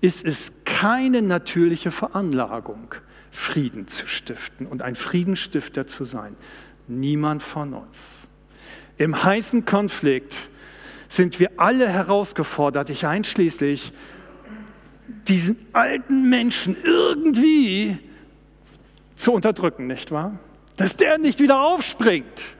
ist 0.00 0.24
es 0.24 0.52
keine 0.64 1.22
natürliche 1.22 1.90
Veranlagung, 1.90 2.94
Frieden 3.30 3.86
zu 3.86 4.06
stiften 4.06 4.66
und 4.66 4.82
ein 4.82 4.94
Friedensstifter 4.94 5.86
zu 5.86 6.04
sein. 6.04 6.36
Niemand 6.88 7.42
von 7.42 7.74
uns. 7.74 8.28
Im 8.96 9.22
heißen 9.22 9.64
Konflikt 9.64 10.36
sind 11.08 11.40
wir 11.40 11.52
alle 11.56 11.88
herausgefordert, 11.88 12.90
ich 12.90 13.06
einschließlich, 13.06 13.92
diesen 15.28 15.56
alten 15.72 16.28
Menschen 16.28 16.76
irgendwie 16.82 17.98
zu 19.16 19.32
unterdrücken, 19.32 19.86
nicht 19.86 20.10
wahr? 20.10 20.38
Dass 20.76 20.96
der 20.96 21.18
nicht 21.18 21.40
wieder 21.40 21.60
aufspringt. 21.60 22.56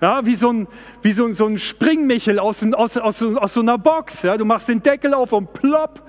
Ja, 0.00 0.26
wie 0.26 0.34
so 0.34 0.52
ein, 0.52 0.68
wie 1.00 1.12
so 1.12 1.24
ein, 1.24 1.34
so 1.34 1.46
ein 1.46 1.58
Springmichel 1.58 2.38
aus, 2.38 2.62
aus, 2.74 2.96
aus, 2.98 3.22
aus 3.22 3.54
so 3.54 3.60
einer 3.60 3.78
Box. 3.78 4.22
Ja, 4.22 4.36
du 4.36 4.44
machst 4.44 4.68
den 4.68 4.82
Deckel 4.82 5.14
auf 5.14 5.32
und 5.32 5.54
plopp, 5.54 6.02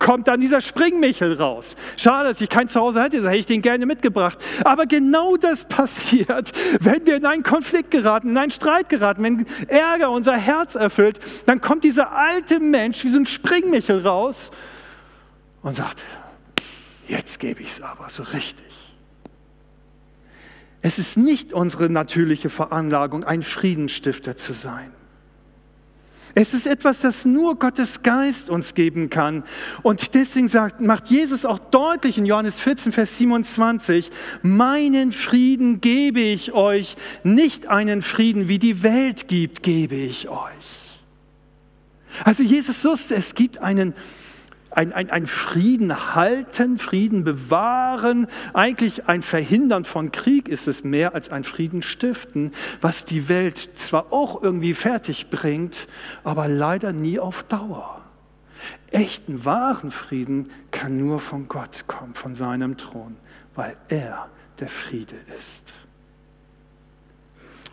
kommt 0.00 0.26
dann 0.26 0.40
dieser 0.40 0.60
Springmichel 0.60 1.34
raus. 1.34 1.76
Schade, 1.96 2.30
dass 2.30 2.40
ich 2.40 2.48
kein 2.48 2.66
Zuhause 2.66 3.00
hätte, 3.00 3.18
hätte 3.18 3.36
ich 3.36 3.46
den 3.46 3.62
gerne 3.62 3.86
mitgebracht. 3.86 4.38
Aber 4.64 4.86
genau 4.86 5.36
das 5.36 5.66
passiert, 5.66 6.50
wenn 6.80 7.06
wir 7.06 7.16
in 7.16 7.26
einen 7.26 7.44
Konflikt 7.44 7.92
geraten, 7.92 8.30
in 8.30 8.36
einen 8.36 8.50
Streit 8.50 8.88
geraten, 8.88 9.22
wenn 9.22 9.46
Ärger 9.68 10.10
unser 10.10 10.36
Herz 10.36 10.74
erfüllt, 10.74 11.20
dann 11.46 11.60
kommt 11.60 11.84
dieser 11.84 12.10
alte 12.10 12.58
Mensch 12.58 13.04
wie 13.04 13.10
so 13.10 13.18
ein 13.18 13.26
Springmichel 13.26 14.04
raus 14.04 14.50
und 15.62 15.76
sagt, 15.76 16.04
jetzt 17.06 17.38
gebe 17.38 17.60
ich 17.60 17.68
es 17.68 17.82
aber 17.82 18.08
so 18.08 18.24
richtig. 18.24 18.64
Es 20.82 20.98
ist 20.98 21.18
nicht 21.18 21.52
unsere 21.52 21.90
natürliche 21.90 22.48
Veranlagung, 22.48 23.24
ein 23.24 23.42
Friedensstifter 23.42 24.36
zu 24.36 24.54
sein. 24.54 24.92
Es 26.34 26.54
ist 26.54 26.66
etwas, 26.66 27.00
das 27.00 27.24
nur 27.24 27.58
Gottes 27.58 28.02
Geist 28.02 28.50
uns 28.50 28.74
geben 28.74 29.10
kann. 29.10 29.42
Und 29.82 30.14
deswegen 30.14 30.48
sagt, 30.48 30.80
macht 30.80 31.08
Jesus 31.08 31.44
auch 31.44 31.58
deutlich 31.58 32.18
in 32.18 32.26
Johannes 32.26 32.60
14, 32.60 32.92
Vers 32.92 33.18
27, 33.18 34.10
meinen 34.42 35.12
Frieden 35.12 35.80
gebe 35.80 36.20
ich 36.20 36.52
euch, 36.52 36.96
nicht 37.24 37.66
einen 37.66 38.02
Frieden, 38.02 38.48
wie 38.48 38.58
die 38.58 38.82
Welt 38.82 39.28
gibt, 39.28 39.62
gebe 39.62 39.96
ich 39.96 40.28
euch. 40.28 40.80
Also 42.24 42.42
Jesus 42.42 42.84
wusste, 42.84 43.14
es 43.14 43.34
gibt 43.34 43.58
einen 43.58 43.94
ein, 44.70 44.92
ein, 44.92 45.10
ein 45.10 45.26
Frieden 45.26 46.14
halten, 46.14 46.78
Frieden 46.78 47.24
bewahren, 47.24 48.26
eigentlich 48.52 49.08
ein 49.08 49.22
Verhindern 49.22 49.84
von 49.84 50.12
Krieg 50.12 50.48
ist 50.48 50.68
es 50.68 50.84
mehr 50.84 51.14
als 51.14 51.30
ein 51.30 51.44
Frieden 51.44 51.82
stiften, 51.82 52.52
was 52.80 53.04
die 53.04 53.28
Welt 53.28 53.70
zwar 53.76 54.12
auch 54.12 54.42
irgendwie 54.42 54.74
fertig 54.74 55.30
bringt, 55.30 55.88
aber 56.24 56.48
leider 56.48 56.92
nie 56.92 57.18
auf 57.18 57.42
Dauer. 57.42 58.00
Echten, 58.90 59.44
wahren 59.44 59.90
Frieden 59.90 60.50
kann 60.70 60.96
nur 60.96 61.20
von 61.20 61.48
Gott 61.48 61.86
kommen, 61.86 62.14
von 62.14 62.34
seinem 62.34 62.76
Thron, 62.76 63.16
weil 63.54 63.76
er 63.88 64.28
der 64.58 64.68
Friede 64.68 65.16
ist. 65.38 65.74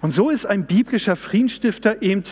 Und 0.02 0.12
so 0.12 0.30
ist 0.30 0.46
ein 0.46 0.66
biblischer 0.66 1.16
Friedensstifter 1.16 2.02
eben 2.02 2.24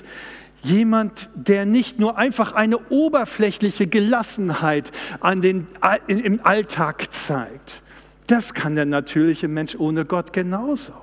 Jemand, 0.65 1.29
der 1.35 1.65
nicht 1.65 1.99
nur 1.99 2.17
einfach 2.17 2.53
eine 2.53 2.79
oberflächliche 2.89 3.85
Gelassenheit 3.85 4.91
an 5.19 5.41
den, 5.41 5.67
im 6.07 6.43
Alltag 6.43 7.13
zeigt. 7.13 7.81
Das 8.27 8.55
kann 8.55 8.75
der 8.75 8.85
natürliche 8.85 9.47
Mensch 9.47 9.75
ohne 9.75 10.05
Gott 10.05 10.33
genauso. 10.33 10.93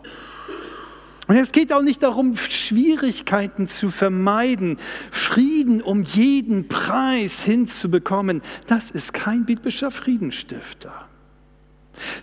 Und 1.29 1.37
es 1.37 1.53
geht 1.53 1.73
auch 1.73 1.83
nicht 1.83 2.03
darum, 2.03 2.37
Schwierigkeiten 2.37 3.69
zu 3.69 3.91
vermeiden, 3.91 4.79
Frieden 5.13 5.81
um 5.81 6.03
jeden 6.03 6.67
Preis 6.69 7.43
hinzubekommen. 7.43 8.43
Das 8.67 8.91
ist 8.91 9.15
kein 9.15 9.45
biblischer 9.45 9.93
Friedensstifter. 9.93 10.93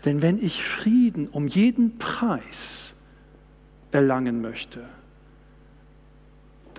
Denn 0.04 0.22
wenn 0.22 0.44
ich 0.44 0.64
Frieden 0.64 1.28
um 1.30 1.48
jeden 1.48 1.98
Preis 1.98 2.96
erlangen 3.92 4.42
möchte, 4.42 4.82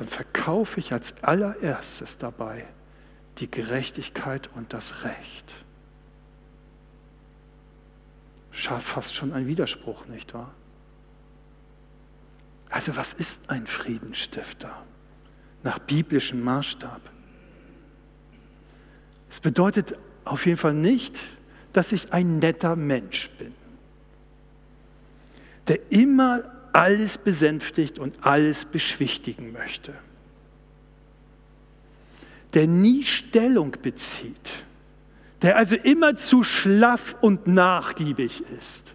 dann 0.01 0.09
verkaufe 0.09 0.81
ich 0.81 0.95
als 0.95 1.13
allererstes 1.23 2.17
dabei 2.17 2.65
die 3.37 3.51
Gerechtigkeit 3.51 4.49
und 4.55 4.73
das 4.73 5.05
Recht. 5.05 5.55
Schafft 8.51 8.87
fast 8.87 9.15
schon 9.15 9.35
ein 9.35 9.47
Widerspruch, 9.47 10.07
nicht 10.07 10.33
wahr? 10.33 10.55
Also 12.71 12.97
was 12.97 13.13
ist 13.13 13.51
ein 13.51 13.67
Friedensstifter 13.67 14.75
nach 15.65 15.79
biblischem 15.81 16.41
Maßstab? 16.41 17.03
Es 19.29 19.39
bedeutet 19.39 19.99
auf 20.25 20.47
jeden 20.47 20.57
Fall 20.57 20.73
nicht, 20.73 21.21
dass 21.75 21.93
ich 21.93 22.11
ein 22.15 22.39
netter 22.39 22.75
Mensch 22.75 23.29
bin, 23.33 23.55
der 25.69 25.93
immer 25.93 26.60
alles 26.73 27.19
besänftigt 27.19 27.99
und 27.99 28.25
alles 28.25 28.65
beschwichtigen 28.65 29.53
möchte. 29.53 29.95
Der 32.55 32.67
nie 32.67 33.05
Stellung 33.05 33.77
bezieht, 33.83 34.65
der 35.43 35.57
also 35.57 35.77
immer 35.77 36.17
zu 36.17 36.43
schlaff 36.43 37.17
und 37.21 37.47
nachgiebig 37.47 38.43
ist. 38.59 38.95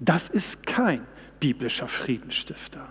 Das 0.00 0.28
ist 0.28 0.66
kein 0.66 1.06
biblischer 1.40 1.88
Friedensstifter. 1.88 2.88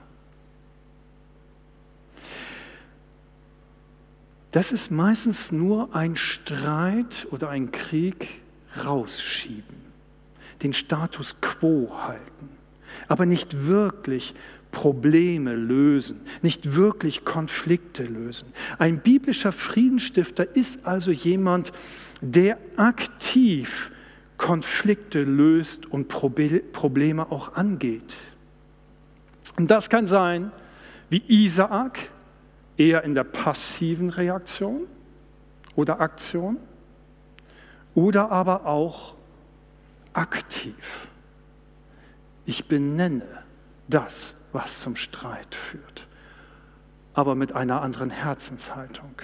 Das 4.52 4.72
ist 4.72 4.92
meistens 4.92 5.52
nur 5.52 5.96
ein 5.96 6.16
Streit 6.16 7.28
oder 7.32 7.50
ein 7.50 7.72
Krieg 7.72 8.42
rausschieben, 8.86 9.76
den 10.62 10.74
Status 10.74 11.42
quo 11.42 11.92
halten 11.92 12.63
aber 13.08 13.26
nicht 13.26 13.66
wirklich 13.66 14.34
Probleme 14.72 15.56
lösen, 15.56 16.22
nicht 16.42 16.74
wirklich 16.74 17.24
Konflikte 17.24 18.04
lösen. 18.04 18.48
Ein 18.80 19.00
biblischer 19.00 19.52
Friedensstifter 19.52 20.56
ist 20.56 20.86
also 20.86 21.12
jemand, 21.12 21.72
der 22.22 22.58
aktiv 22.76 23.92
Konflikte 24.38 25.24
löst 25.24 25.86
und 25.86 26.08
Probleme 26.08 27.32
auch 27.32 27.56
angeht. 27.56 28.16
Und 29.56 29.70
das 29.70 29.90
kann 29.90 30.08
sein, 30.08 30.52
wie 31.10 31.24
Isaak, 31.28 32.10
eher 32.76 33.04
in 33.04 33.14
der 33.14 33.24
passiven 33.24 34.10
Reaktion 34.10 34.88
oder 35.76 36.02
Aktion, 36.02 36.58
oder 37.96 38.32
aber 38.32 38.66
auch 38.66 39.14
aktiv. 40.14 41.08
Ich 42.46 42.68
benenne 42.68 43.26
das, 43.88 44.36
was 44.52 44.82
zum 44.82 44.96
Streit 44.96 45.56
führt, 45.56 46.08
aber 47.14 47.36
mit 47.36 47.54
einer 47.54 47.82
anderen 47.82 48.10
Herzenshaltung. 48.10 49.16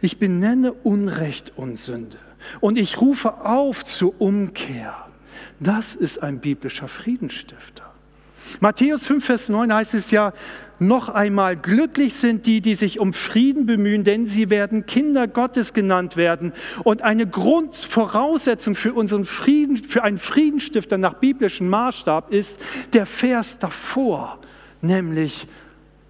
Ich 0.00 0.18
benenne 0.18 0.72
Unrecht 0.72 1.52
und 1.56 1.78
Sünde 1.78 2.18
und 2.60 2.78
ich 2.78 3.00
rufe 3.00 3.44
auf 3.44 3.84
zur 3.84 4.20
Umkehr. 4.20 5.06
Das 5.58 5.94
ist 5.94 6.22
ein 6.22 6.40
biblischer 6.40 6.88
Friedensstifter. 6.88 7.91
Matthäus 8.60 9.06
5, 9.06 9.24
Vers 9.24 9.48
9 9.48 9.72
heißt 9.72 9.94
es 9.94 10.10
ja 10.10 10.32
noch 10.78 11.08
einmal, 11.08 11.56
glücklich 11.56 12.14
sind 12.14 12.46
die, 12.46 12.60
die 12.60 12.74
sich 12.74 12.98
um 12.98 13.12
Frieden 13.12 13.66
bemühen, 13.66 14.04
denn 14.04 14.26
sie 14.26 14.50
werden 14.50 14.84
Kinder 14.86 15.28
Gottes 15.28 15.72
genannt 15.72 16.16
werden. 16.16 16.52
Und 16.84 17.02
eine 17.02 17.26
Grundvoraussetzung 17.26 18.74
für 18.74 18.92
unseren 18.92 19.24
Frieden, 19.24 19.76
für 19.76 20.02
einen 20.02 20.18
Friedensstifter 20.18 20.98
nach 20.98 21.14
biblischem 21.14 21.68
Maßstab 21.68 22.32
ist 22.32 22.58
der 22.92 23.06
Vers 23.06 23.58
davor, 23.58 24.38
nämlich 24.80 25.46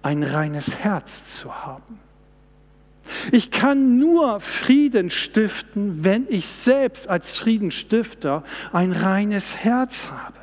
ein 0.01 0.23
reines 0.23 0.77
Herz 0.77 1.37
zu 1.37 1.53
haben. 1.63 1.99
Ich 3.31 3.51
kann 3.51 3.97
nur 3.99 4.39
Frieden 4.39 5.09
stiften, 5.09 6.03
wenn 6.03 6.25
ich 6.29 6.47
selbst 6.47 7.07
als 7.09 7.35
Friedensstifter 7.35 8.43
ein 8.71 8.91
reines 8.91 9.57
Herz 9.57 10.09
habe. 10.09 10.42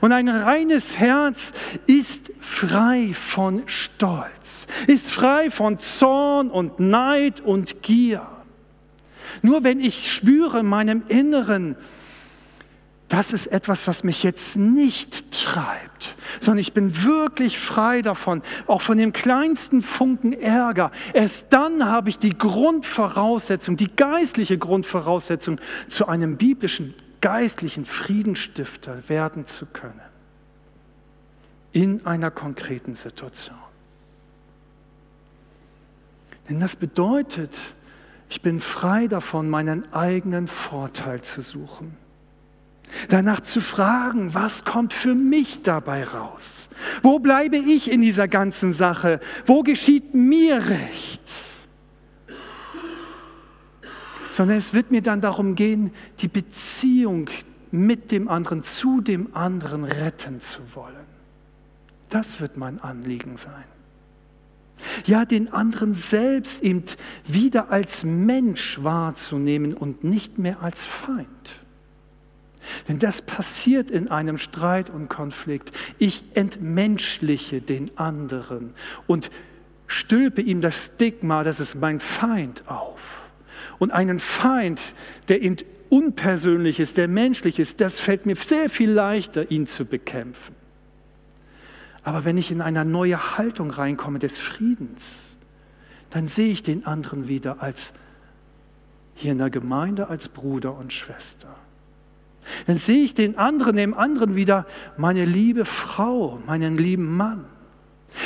Und 0.00 0.12
ein 0.12 0.28
reines 0.28 0.98
Herz 0.98 1.52
ist 1.86 2.32
frei 2.40 3.12
von 3.14 3.62
Stolz, 3.66 4.66
ist 4.86 5.10
frei 5.10 5.50
von 5.50 5.78
Zorn 5.78 6.50
und 6.50 6.80
Neid 6.80 7.40
und 7.40 7.82
Gier. 7.82 8.26
Nur 9.42 9.64
wenn 9.64 9.80
ich 9.80 10.12
spüre 10.12 10.60
in 10.60 10.66
meinem 10.66 11.02
Inneren, 11.08 11.76
das 13.12 13.34
ist 13.34 13.48
etwas, 13.48 13.86
was 13.86 14.04
mich 14.04 14.22
jetzt 14.22 14.56
nicht 14.56 15.30
treibt, 15.32 16.16
sondern 16.40 16.60
ich 16.60 16.72
bin 16.72 17.04
wirklich 17.04 17.58
frei 17.58 18.00
davon, 18.00 18.40
auch 18.66 18.80
von 18.80 18.96
dem 18.96 19.12
kleinsten 19.12 19.82
Funken 19.82 20.32
Ärger. 20.32 20.90
Erst 21.12 21.52
dann 21.52 21.84
habe 21.84 22.08
ich 22.08 22.18
die 22.18 22.36
Grundvoraussetzung, 22.36 23.76
die 23.76 23.94
geistliche 23.94 24.56
Grundvoraussetzung 24.56 25.60
zu 25.90 26.08
einem 26.08 26.38
biblischen 26.38 26.94
geistlichen 27.22 27.86
Friedenstifter 27.86 29.08
werden 29.08 29.46
zu 29.46 29.64
können. 29.64 30.00
In 31.72 32.04
einer 32.04 32.30
konkreten 32.30 32.94
Situation. 32.94 33.56
Denn 36.50 36.60
das 36.60 36.76
bedeutet, 36.76 37.58
ich 38.28 38.42
bin 38.42 38.60
frei 38.60 39.06
davon, 39.06 39.48
meinen 39.48 39.90
eigenen 39.94 40.48
Vorteil 40.48 41.22
zu 41.22 41.40
suchen. 41.40 41.96
Danach 43.08 43.40
zu 43.40 43.62
fragen, 43.62 44.34
was 44.34 44.64
kommt 44.64 44.92
für 44.92 45.14
mich 45.14 45.62
dabei 45.62 46.04
raus? 46.04 46.68
Wo 47.02 47.20
bleibe 47.20 47.56
ich 47.56 47.90
in 47.90 48.02
dieser 48.02 48.28
ganzen 48.28 48.74
Sache? 48.74 49.20
Wo 49.46 49.62
geschieht 49.62 50.14
mir 50.14 50.56
recht? 50.66 51.22
Sondern 54.32 54.56
es 54.56 54.72
wird 54.72 54.90
mir 54.90 55.02
dann 55.02 55.20
darum 55.20 55.54
gehen, 55.54 55.92
die 56.20 56.28
Beziehung 56.28 57.28
mit 57.70 58.10
dem 58.10 58.28
anderen, 58.28 58.64
zu 58.64 59.02
dem 59.02 59.36
anderen 59.36 59.84
retten 59.84 60.40
zu 60.40 60.60
wollen. 60.74 61.06
Das 62.08 62.40
wird 62.40 62.56
mein 62.56 62.80
Anliegen 62.80 63.36
sein. 63.36 63.64
Ja, 65.04 65.26
den 65.26 65.52
anderen 65.52 65.94
selbst 65.94 66.62
eben 66.62 66.82
wieder 67.26 67.70
als 67.70 68.04
Mensch 68.04 68.82
wahrzunehmen 68.82 69.74
und 69.74 70.02
nicht 70.02 70.38
mehr 70.38 70.62
als 70.62 70.84
Feind. 70.84 71.26
Denn 72.88 72.98
das 72.98 73.20
passiert 73.20 73.90
in 73.90 74.08
einem 74.08 74.38
Streit 74.38 74.88
und 74.88 75.08
Konflikt. 75.08 75.72
Ich 75.98 76.24
entmenschliche 76.34 77.60
den 77.60 77.96
anderen 77.98 78.72
und 79.06 79.30
stülpe 79.86 80.40
ihm 80.40 80.62
das 80.62 80.86
Stigma, 80.86 81.44
das 81.44 81.60
ist 81.60 81.74
mein 81.74 82.00
Feind 82.00 82.64
auf 82.66 83.21
und 83.82 83.90
einen 83.90 84.20
Feind, 84.20 84.80
der 85.26 85.40
unpersönlich 85.88 86.78
ist, 86.78 86.98
der 86.98 87.08
menschlich 87.08 87.58
ist, 87.58 87.80
das 87.80 87.98
fällt 87.98 88.26
mir 88.26 88.36
sehr 88.36 88.70
viel 88.70 88.88
leichter, 88.88 89.50
ihn 89.50 89.66
zu 89.66 89.84
bekämpfen. 89.84 90.54
Aber 92.04 92.24
wenn 92.24 92.36
ich 92.36 92.52
in 92.52 92.60
eine 92.60 92.84
neue 92.84 93.36
Haltung 93.36 93.72
reinkomme 93.72 94.20
des 94.20 94.38
Friedens, 94.38 95.36
dann 96.10 96.28
sehe 96.28 96.52
ich 96.52 96.62
den 96.62 96.86
anderen 96.86 97.26
wieder 97.26 97.60
als 97.60 97.92
hier 99.16 99.32
in 99.32 99.38
der 99.38 99.50
Gemeinde 99.50 100.06
als 100.06 100.28
Bruder 100.28 100.78
und 100.78 100.92
Schwester. 100.92 101.52
Dann 102.68 102.76
sehe 102.76 103.02
ich 103.02 103.14
den 103.14 103.36
anderen, 103.36 103.74
dem 103.74 103.94
anderen 103.94 104.36
wieder 104.36 104.64
meine 104.96 105.24
liebe 105.24 105.64
Frau, 105.64 106.38
meinen 106.46 106.78
lieben 106.78 107.16
Mann, 107.16 107.46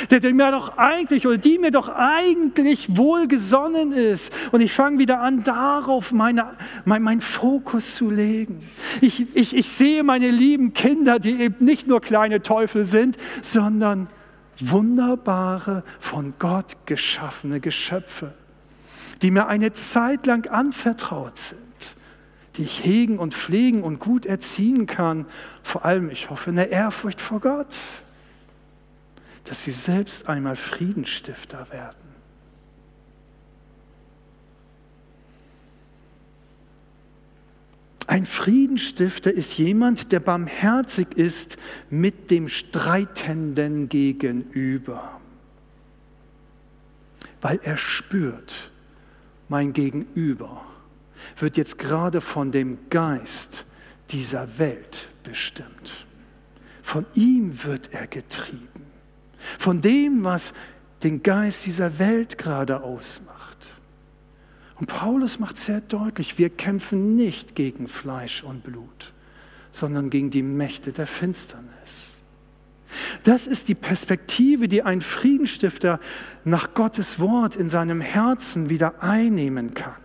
der, 0.09 0.19
der 0.19 0.33
mir 0.33 0.51
doch 0.51 0.77
eigentlich 0.77 1.27
oder 1.27 1.37
die 1.37 1.59
mir 1.59 1.71
doch 1.71 1.89
eigentlich 1.89 2.97
wohlgesonnen 2.97 3.91
ist. 3.91 4.31
Und 4.51 4.61
ich 4.61 4.73
fange 4.73 4.99
wieder 4.99 5.19
an, 5.19 5.43
darauf 5.43 6.11
meine, 6.11 6.55
mein, 6.85 7.01
meinen 7.01 7.21
Fokus 7.21 7.95
zu 7.95 8.09
legen. 8.09 8.67
Ich, 9.01 9.35
ich, 9.35 9.55
ich 9.55 9.69
sehe 9.69 10.03
meine 10.03 10.29
lieben 10.29 10.73
Kinder, 10.73 11.19
die 11.19 11.41
eben 11.41 11.63
nicht 11.63 11.87
nur 11.87 12.01
kleine 12.01 12.41
Teufel 12.41 12.85
sind, 12.85 13.17
sondern 13.41 14.09
wunderbare, 14.59 15.83
von 15.99 16.33
Gott 16.39 16.77
geschaffene 16.85 17.59
Geschöpfe, 17.59 18.33
die 19.21 19.31
mir 19.31 19.47
eine 19.47 19.73
Zeit 19.73 20.25
lang 20.25 20.47
anvertraut 20.47 21.37
sind 21.37 21.67
die 22.57 22.63
ich 22.63 22.83
hegen 22.83 23.19
und 23.19 23.33
pflegen 23.33 23.83
und 23.83 23.99
gut 23.99 24.25
erziehen 24.25 24.87
kann. 24.87 25.25
Vor 25.61 25.85
allem, 25.85 26.09
ich 26.09 26.29
hoffe, 26.29 26.49
in 26.49 26.55
der 26.55 26.71
Ehrfurcht 26.71 27.21
vor 27.21 27.39
Gott, 27.39 27.77
dass 29.49 29.63
sie 29.63 29.71
selbst 29.71 30.27
einmal 30.27 30.55
Friedenstifter 30.55 31.67
werden. 31.71 32.07
Ein 38.07 38.25
Friedenstifter 38.25 39.31
ist 39.31 39.57
jemand, 39.57 40.13
der 40.13 40.21
barmherzig 40.21 41.17
ist 41.17 41.57
mit 41.89 42.31
dem 42.31 42.47
Streitenden 42.47 43.89
gegenüber, 43.89 45.19
weil 47.41 47.59
er 47.63 47.75
spürt, 47.75 48.71
mein 49.49 49.73
Gegenüber 49.73 50.65
wird 51.37 51.57
jetzt 51.57 51.77
gerade 51.77 52.21
von 52.21 52.51
dem 52.51 52.77
Geist 52.89 53.65
dieser 54.09 54.57
Welt 54.57 55.09
bestimmt. 55.23 56.05
Von 56.81 57.05
ihm 57.13 57.63
wird 57.65 57.93
er 57.93 58.07
getrieben. 58.07 58.86
Von 59.59 59.81
dem, 59.81 60.23
was 60.23 60.53
den 61.03 61.23
Geist 61.23 61.65
dieser 61.65 61.99
Welt 61.99 62.37
gerade 62.37 62.81
ausmacht. 62.81 63.73
Und 64.75 64.87
Paulus 64.87 65.39
macht 65.39 65.57
sehr 65.57 65.81
deutlich, 65.81 66.37
wir 66.37 66.49
kämpfen 66.49 67.15
nicht 67.15 67.55
gegen 67.55 67.87
Fleisch 67.87 68.43
und 68.43 68.63
Blut, 68.63 69.11
sondern 69.71 70.09
gegen 70.09 70.29
die 70.29 70.43
Mächte 70.43 70.91
der 70.91 71.07
Finsternis. 71.07 72.17
Das 73.23 73.47
ist 73.47 73.69
die 73.69 73.75
Perspektive, 73.75 74.67
die 74.67 74.83
ein 74.83 75.01
Friedenstifter 75.01 75.99
nach 76.45 76.73
Gottes 76.73 77.19
Wort 77.19 77.55
in 77.55 77.69
seinem 77.69 78.01
Herzen 78.01 78.69
wieder 78.69 79.01
einnehmen 79.03 79.73
kann 79.73 79.95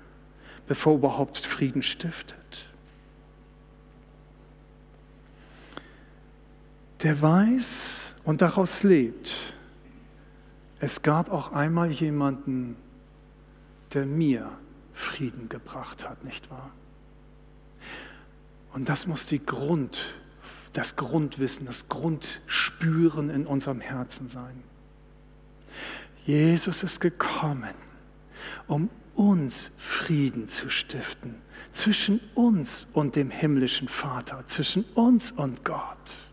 bevor 0.67 0.95
überhaupt 0.95 1.37
Frieden 1.39 1.83
stiftet. 1.83 2.65
Der 7.03 7.21
weiß 7.21 8.02
und 8.25 8.43
daraus 8.43 8.83
lebt, 8.83 9.33
es 10.81 11.03
gab 11.03 11.31
auch 11.31 11.53
einmal 11.53 11.91
jemanden, 11.91 12.77
der 13.93 14.07
mir 14.07 14.51
Frieden 14.93 15.49
gebracht 15.49 16.09
hat, 16.09 16.25
nicht 16.25 16.51
wahr? 16.51 16.71
Und 18.73 18.89
das 18.89 19.07
muss 19.07 19.27
die 19.27 19.45
Grund, 19.45 20.15
das 20.73 20.97
Grundwissen, 20.97 21.67
das 21.67 21.89
Grundspüren 21.89 23.31
in 23.31 23.47
unserem 23.47 23.81
Herzen 23.81 24.29
sein. 24.29 24.63
Jesus 26.25 26.83
ist 26.83 27.01
gekommen, 27.01 27.75
um 28.67 28.89
uns 29.15 29.71
Frieden 29.77 30.49
zu 30.49 30.71
stiften, 30.71 31.35
zwischen 31.73 32.21
uns 32.35 32.89
und 32.93 33.17
dem 33.17 33.31
himmlischen 33.31 33.89
Vater, 33.89 34.45
zwischen 34.47 34.85
uns 34.95 35.33
und 35.33 35.65
Gott. 35.65 36.32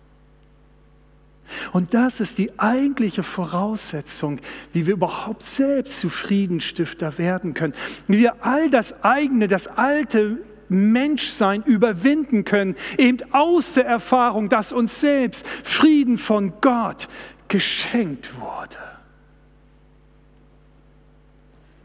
Und 1.72 1.94
das 1.94 2.20
ist 2.20 2.38
die 2.38 2.58
eigentliche 2.60 3.24
Voraussetzung, 3.24 4.40
wie 4.74 4.88
wir 4.88 4.94
überhaupt 4.94 5.46
selbst 5.46 6.00
zu 6.00 6.10
Friedenstifter 6.10 7.18
werden 7.18 7.54
können, 7.54 7.74
wie 8.08 8.20
wir 8.20 8.44
all 8.46 8.70
das 8.70 9.04
eigene, 9.04 9.48
das 9.48 9.68
alte 9.68 10.38
Menschsein 10.70 11.64
überwinden 11.64 12.46
können, 12.46 12.76
eben 12.98 13.20
aus 13.34 13.74
der 13.74 13.86
Erfahrung, 13.86 14.50
dass 14.50 14.72
uns 14.72 15.02
selbst 15.02 15.48
Frieden 15.64 16.18
von 16.18 16.54
Gott 16.62 17.08
geschenkt 17.48 18.40
wurde. 18.40 18.78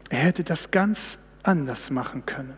Er 0.09 0.19
hätte 0.19 0.43
das 0.43 0.71
ganz 0.71 1.17
anders 1.43 1.89
machen 1.89 2.25
können. 2.25 2.53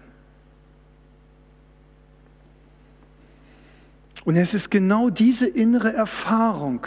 Und 4.26 4.36
es 4.36 4.54
ist 4.54 4.70
genau 4.70 5.10
diese 5.10 5.48
innere 5.48 5.94
Erfahrung, 5.94 6.86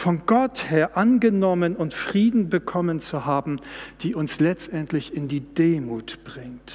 von 0.00 0.22
Gott 0.24 0.70
her 0.70 0.96
angenommen 0.96 1.76
und 1.76 1.92
Frieden 1.92 2.48
bekommen 2.48 3.00
zu 3.00 3.26
haben, 3.26 3.60
die 4.00 4.14
uns 4.14 4.40
letztendlich 4.40 5.14
in 5.14 5.28
die 5.28 5.40
Demut 5.40 6.24
bringt. 6.24 6.74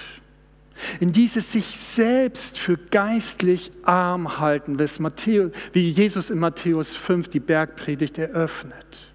In 1.00 1.12
dieses 1.12 1.52
sich 1.52 1.78
selbst 1.78 2.58
für 2.58 2.78
geistlich 2.78 3.72
arm 3.84 4.38
halten, 4.38 4.78
wie 4.78 5.90
Jesus 5.90 6.30
in 6.30 6.38
Matthäus 6.38 6.96
5 6.96 7.30
die 7.30 7.40
Bergpredigt 7.40 8.20
eröffnet. 8.20 9.14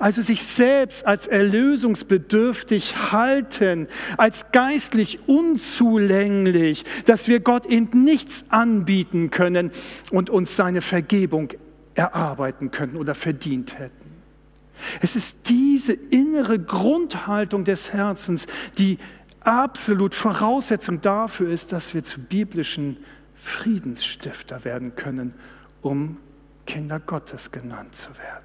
Also 0.00 0.20
sich 0.22 0.42
selbst 0.42 1.06
als 1.06 1.26
erlösungsbedürftig 1.26 3.12
halten, 3.12 3.86
als 4.16 4.50
geistlich 4.50 5.20
unzulänglich, 5.26 6.84
dass 7.04 7.28
wir 7.28 7.40
Gott 7.40 7.66
eben 7.66 8.02
nichts 8.04 8.46
anbieten 8.48 9.30
können 9.30 9.70
und 10.10 10.30
uns 10.30 10.56
seine 10.56 10.80
Vergebung 10.80 11.52
erarbeiten 11.94 12.70
könnten 12.70 12.96
oder 12.96 13.14
verdient 13.14 13.78
hätten. 13.78 14.12
Es 15.00 15.16
ist 15.16 15.48
diese 15.48 15.92
innere 15.92 16.58
Grundhaltung 16.58 17.64
des 17.64 17.92
Herzens, 17.92 18.46
die 18.76 18.98
absolut 19.40 20.14
Voraussetzung 20.14 21.00
dafür 21.00 21.50
ist, 21.50 21.72
dass 21.72 21.94
wir 21.94 22.02
zu 22.02 22.20
biblischen 22.20 22.96
Friedensstifter 23.34 24.64
werden 24.64 24.96
können, 24.96 25.34
um 25.82 26.16
Kinder 26.66 26.98
Gottes 26.98 27.52
genannt 27.52 27.94
zu 27.94 28.08
werden. 28.16 28.44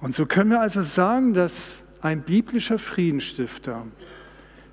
Und 0.00 0.14
so 0.14 0.26
können 0.26 0.50
wir 0.50 0.60
also 0.60 0.82
sagen, 0.82 1.32
dass 1.34 1.82
ein 2.02 2.22
biblischer 2.22 2.78
Friedensstifter, 2.78 3.86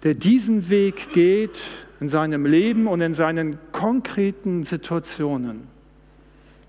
der 0.03 0.15
diesen 0.15 0.69
Weg 0.69 1.13
geht 1.13 1.61
in 2.01 2.09
seinem 2.09 2.47
Leben 2.47 2.87
und 2.87 2.99
in 2.99 3.13
seinen 3.13 3.59
konkreten 3.71 4.63
Situationen, 4.63 5.67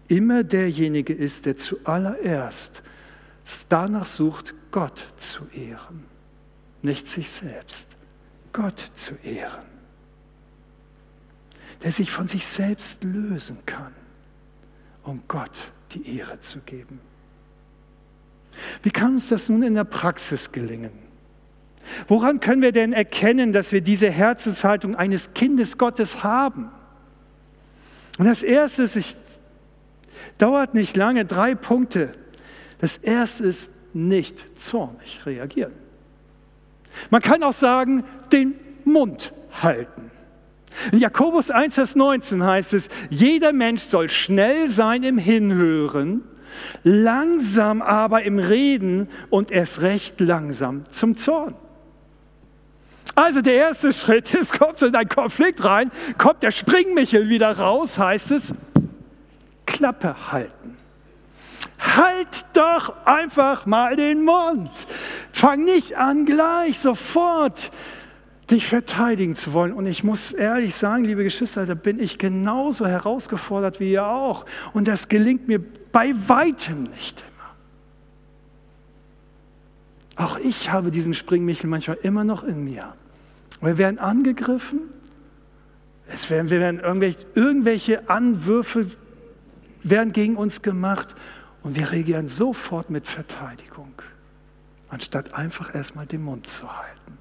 immer 0.07 0.45
derjenige 0.45 1.15
ist, 1.15 1.47
der 1.47 1.57
zuallererst 1.57 2.83
danach 3.71 4.05
sucht, 4.05 4.55
Gott 4.71 5.03
zu 5.17 5.47
ehren, 5.49 6.05
nicht 6.83 7.09
sich 7.09 7.31
selbst, 7.31 7.97
Gott 8.53 8.79
zu 8.93 9.15
ehren, 9.25 9.65
der 11.83 11.93
sich 11.93 12.13
von 12.13 12.29
sich 12.29 12.47
selbst 12.47 13.03
lösen 13.03 13.65
kann, 13.65 13.95
um 15.03 15.23
Gott 15.29 15.73
die 15.93 16.19
Ehre 16.19 16.41
zu 16.41 16.59
geben. 16.61 17.01
Wie 18.83 18.91
kann 18.91 19.15
uns 19.15 19.29
das 19.29 19.49
nun 19.49 19.63
in 19.63 19.77
der 19.77 19.85
Praxis 19.85 20.53
gelingen? 20.53 21.12
Woran 22.09 22.41
können 22.41 22.63
wir 22.63 22.73
denn 22.73 22.93
erkennen, 22.93 23.53
dass 23.53 23.73
wir 23.73 23.81
diese 23.81 24.11
Herzenshaltung 24.11 24.97
eines 24.97 25.35
Kindes 25.35 25.79
Gottes 25.79 26.23
haben? 26.23 26.71
Und 28.19 28.27
das 28.27 28.43
Erste 28.43 28.83
ist, 28.83 28.97
es 28.97 29.17
dauert 30.39 30.75
nicht 30.75 30.97
lange, 30.97 31.25
drei 31.25 31.55
Punkte. 31.55 32.13
Das 32.79 32.97
Erste 32.99 33.45
ist 33.45 33.73
nicht 33.95 34.61
zornig 34.61 35.25
reagieren. 35.27 35.73
Man 37.11 37.23
kann 37.23 37.43
auch 37.43 37.53
sagen, 37.53 38.05
den 38.33 38.55
Mund 38.85 39.33
halten. 39.63 40.11
In 40.91 40.99
Jakobus 40.99 41.51
1, 41.51 41.75
Vers 41.75 41.97
19 41.97 42.43
heißt 42.43 42.75
es, 42.75 42.89
jeder 43.11 43.53
Mensch 43.53 43.83
soll 43.83 44.09
schnell 44.09 44.69
sein 44.69 45.03
im 45.03 45.19
Hinhören 45.19 46.23
langsam 46.85 47.83
aber 47.83 48.23
im 48.23 48.39
Reden 48.39 49.09
und 49.31 49.51
erst 49.51 49.83
recht 49.83 50.21
langsam 50.21 50.85
zum 50.89 51.17
Zorn. 51.17 51.55
Also 53.15 53.43
der 53.43 53.55
erste 53.55 53.93
Schritt 53.93 54.33
ist, 54.35 54.59
kommt 54.59 54.79
so 54.79 54.87
in 54.87 54.95
einen 54.95 55.09
Konflikt 55.09 55.65
rein, 55.65 55.91
kommt 56.17 56.43
der 56.43 56.51
Springmichel 56.51 57.29
wieder 57.29 57.59
raus, 57.59 57.99
heißt 57.99 58.31
es, 58.31 58.55
Klappe 59.67 60.33
halten. 60.33 60.77
Halt 61.79 62.47
doch 62.55 63.05
einfach 63.05 63.67
mal 63.67 63.97
den 63.97 64.25
Mund. 64.25 64.87
Fang 65.33 65.65
nicht 65.65 65.97
an, 65.97 66.25
gleich 66.25 66.79
sofort 66.79 67.71
dich 68.51 68.67
verteidigen 68.67 69.35
zu 69.35 69.53
wollen. 69.53 69.73
Und 69.73 69.87
ich 69.87 70.05
muss 70.05 70.33
ehrlich 70.33 70.75
sagen, 70.75 71.05
liebe 71.05 71.25
Geschwister, 71.25 71.67
da 71.67 71.75
bin 71.75 71.99
ich 71.99 72.19
genauso 72.19 72.87
herausgefordert 72.87 73.81
wie 73.81 73.93
ihr 73.93 74.07
auch. 74.07 74.47
Und 74.73 74.89
das 74.89 75.09
gelingt 75.09 75.49
mir 75.49 75.61
bei 75.91 76.15
weitem 76.29 76.85
nicht 76.85 77.25
immer. 80.17 80.25
Auch 80.25 80.39
ich 80.39 80.71
habe 80.71 80.91
diesen 80.91 81.15
Springmichel 81.15 81.69
manchmal 81.69 81.99
immer 82.03 82.25
noch 82.25 82.45
in 82.45 82.63
mir. 82.65 82.95
Wir 83.63 83.79
werden 83.79 83.99
angegriffen, 84.01 84.81
es 86.09 86.29
werden, 86.29 86.51
wir 86.51 86.59
werden 86.59 86.81
irgendwelche, 86.81 87.25
irgendwelche 87.35 88.11
Anwürfe 88.11 88.89
werden 89.85 90.13
gegen 90.13 90.37
uns 90.37 90.63
gemacht 90.63 91.15
und 91.63 91.79
wir 91.79 91.91
reagieren 91.93 92.29
sofort 92.29 92.91
mit 92.91 93.07
Verteidigung, 93.07 93.95
anstatt 94.89 95.35
einfach 95.35 95.75
erstmal 95.75 96.07
den 96.07 96.23
Mund 96.25 96.49
zu 96.49 96.77
halten 96.77 97.19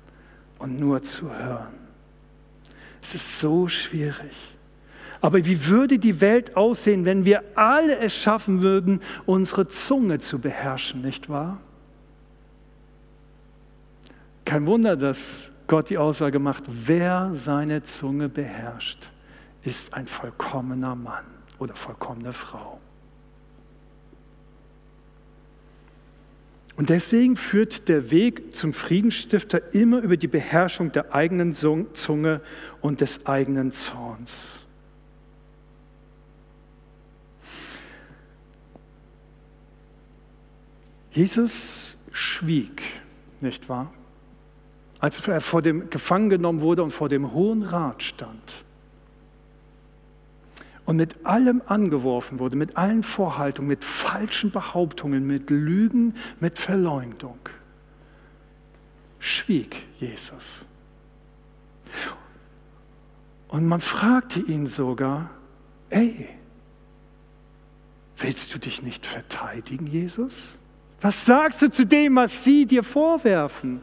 und 0.58 0.80
nur 0.80 1.04
zu 1.04 1.32
hören. 1.32 1.74
Es 3.04 3.16
ist 3.16 3.40
so 3.40 3.68
schwierig. 3.68 4.58
Aber 5.22 5.46
wie 5.46 5.68
würde 5.68 6.00
die 6.00 6.22
Welt 6.22 6.58
aussehen, 6.58 7.06
wenn 7.06 7.26
wir 7.26 7.44
alle 7.54 7.98
es 7.98 8.16
schaffen 8.16 8.62
würden, 8.62 9.02
unsere 9.28 9.68
Zunge 9.68 10.18
zu 10.18 10.40
beherrschen, 10.40 11.02
nicht 11.02 11.30
wahr? 11.30 11.60
Kein 14.44 14.66
Wunder, 14.66 14.98
dass 14.98 15.51
Gott 15.72 15.90
die 15.90 15.98
Aussage 15.98 16.38
macht, 16.38 16.66
wer 16.68 17.30
seine 17.34 17.82
Zunge 17.84 18.28
beherrscht, 18.28 19.10
ist 19.64 19.94
ein 19.94 20.06
vollkommener 20.06 20.98
Mann 20.98 21.24
oder 21.60 21.78
vollkommene 21.78 22.34
Frau. 22.34 22.82
Und 26.76 26.90
deswegen 26.90 27.38
führt 27.38 27.88
der 27.88 28.12
Weg 28.12 28.54
zum 28.54 28.74
Friedensstifter 28.74 29.74
immer 29.74 30.00
über 30.00 30.18
die 30.18 30.28
Beherrschung 30.28 30.92
der 30.92 31.16
eigenen 31.16 31.56
Zunge 31.56 32.42
und 32.82 33.00
des 33.00 33.26
eigenen 33.26 33.72
Zorns. 33.72 34.66
Jesus 41.12 41.98
schwieg, 42.12 42.84
nicht 43.40 43.70
wahr? 43.70 43.90
Als 45.02 45.28
er 45.28 45.42
vor 45.42 45.64
dem 45.64 45.90
gefangen 45.90 46.30
genommen 46.30 46.62
wurde 46.62 46.84
und 46.84 46.92
vor 46.92 47.10
dem 47.10 47.34
Hohen 47.34 47.64
Rat 47.64 48.04
stand 48.04 48.64
und 50.86 50.96
mit 50.96 51.26
allem 51.26 51.64
angeworfen 51.66 52.38
wurde, 52.38 52.56
mit 52.56 52.78
allen 52.78 53.02
Vorhaltungen, 53.02 53.68
mit 53.68 53.84
falschen 53.84 54.52
Behauptungen, 54.52 55.26
mit 55.26 55.50
Lügen, 55.50 56.14
mit 56.40 56.60
Verleumdung, 56.60 57.40
schwieg 59.18 59.76
Jesus. 60.00 60.68
Und 63.48 63.66
man 63.66 63.82
fragte 63.82 64.40
ihn 64.40 64.68
sogar, 64.68 65.32
ey, 65.90 66.30
willst 68.18 68.54
du 68.54 68.60
dich 68.60 68.84
nicht 68.84 69.08
verteidigen, 69.08 69.88
Jesus? 69.88 70.60
Was 71.02 71.26
sagst 71.26 71.64
du 71.64 71.72
zu 71.72 71.88
dem, 71.88 72.16
was 72.16 72.44
sie 72.44 72.68
dir 72.68 72.84
vorwerfen? 72.84 73.82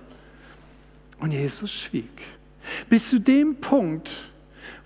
Und 1.18 1.32
Jesus 1.32 1.72
schwieg. 1.72 2.22
Bis 2.88 3.08
zu 3.08 3.18
dem 3.18 3.56
Punkt, 3.60 4.10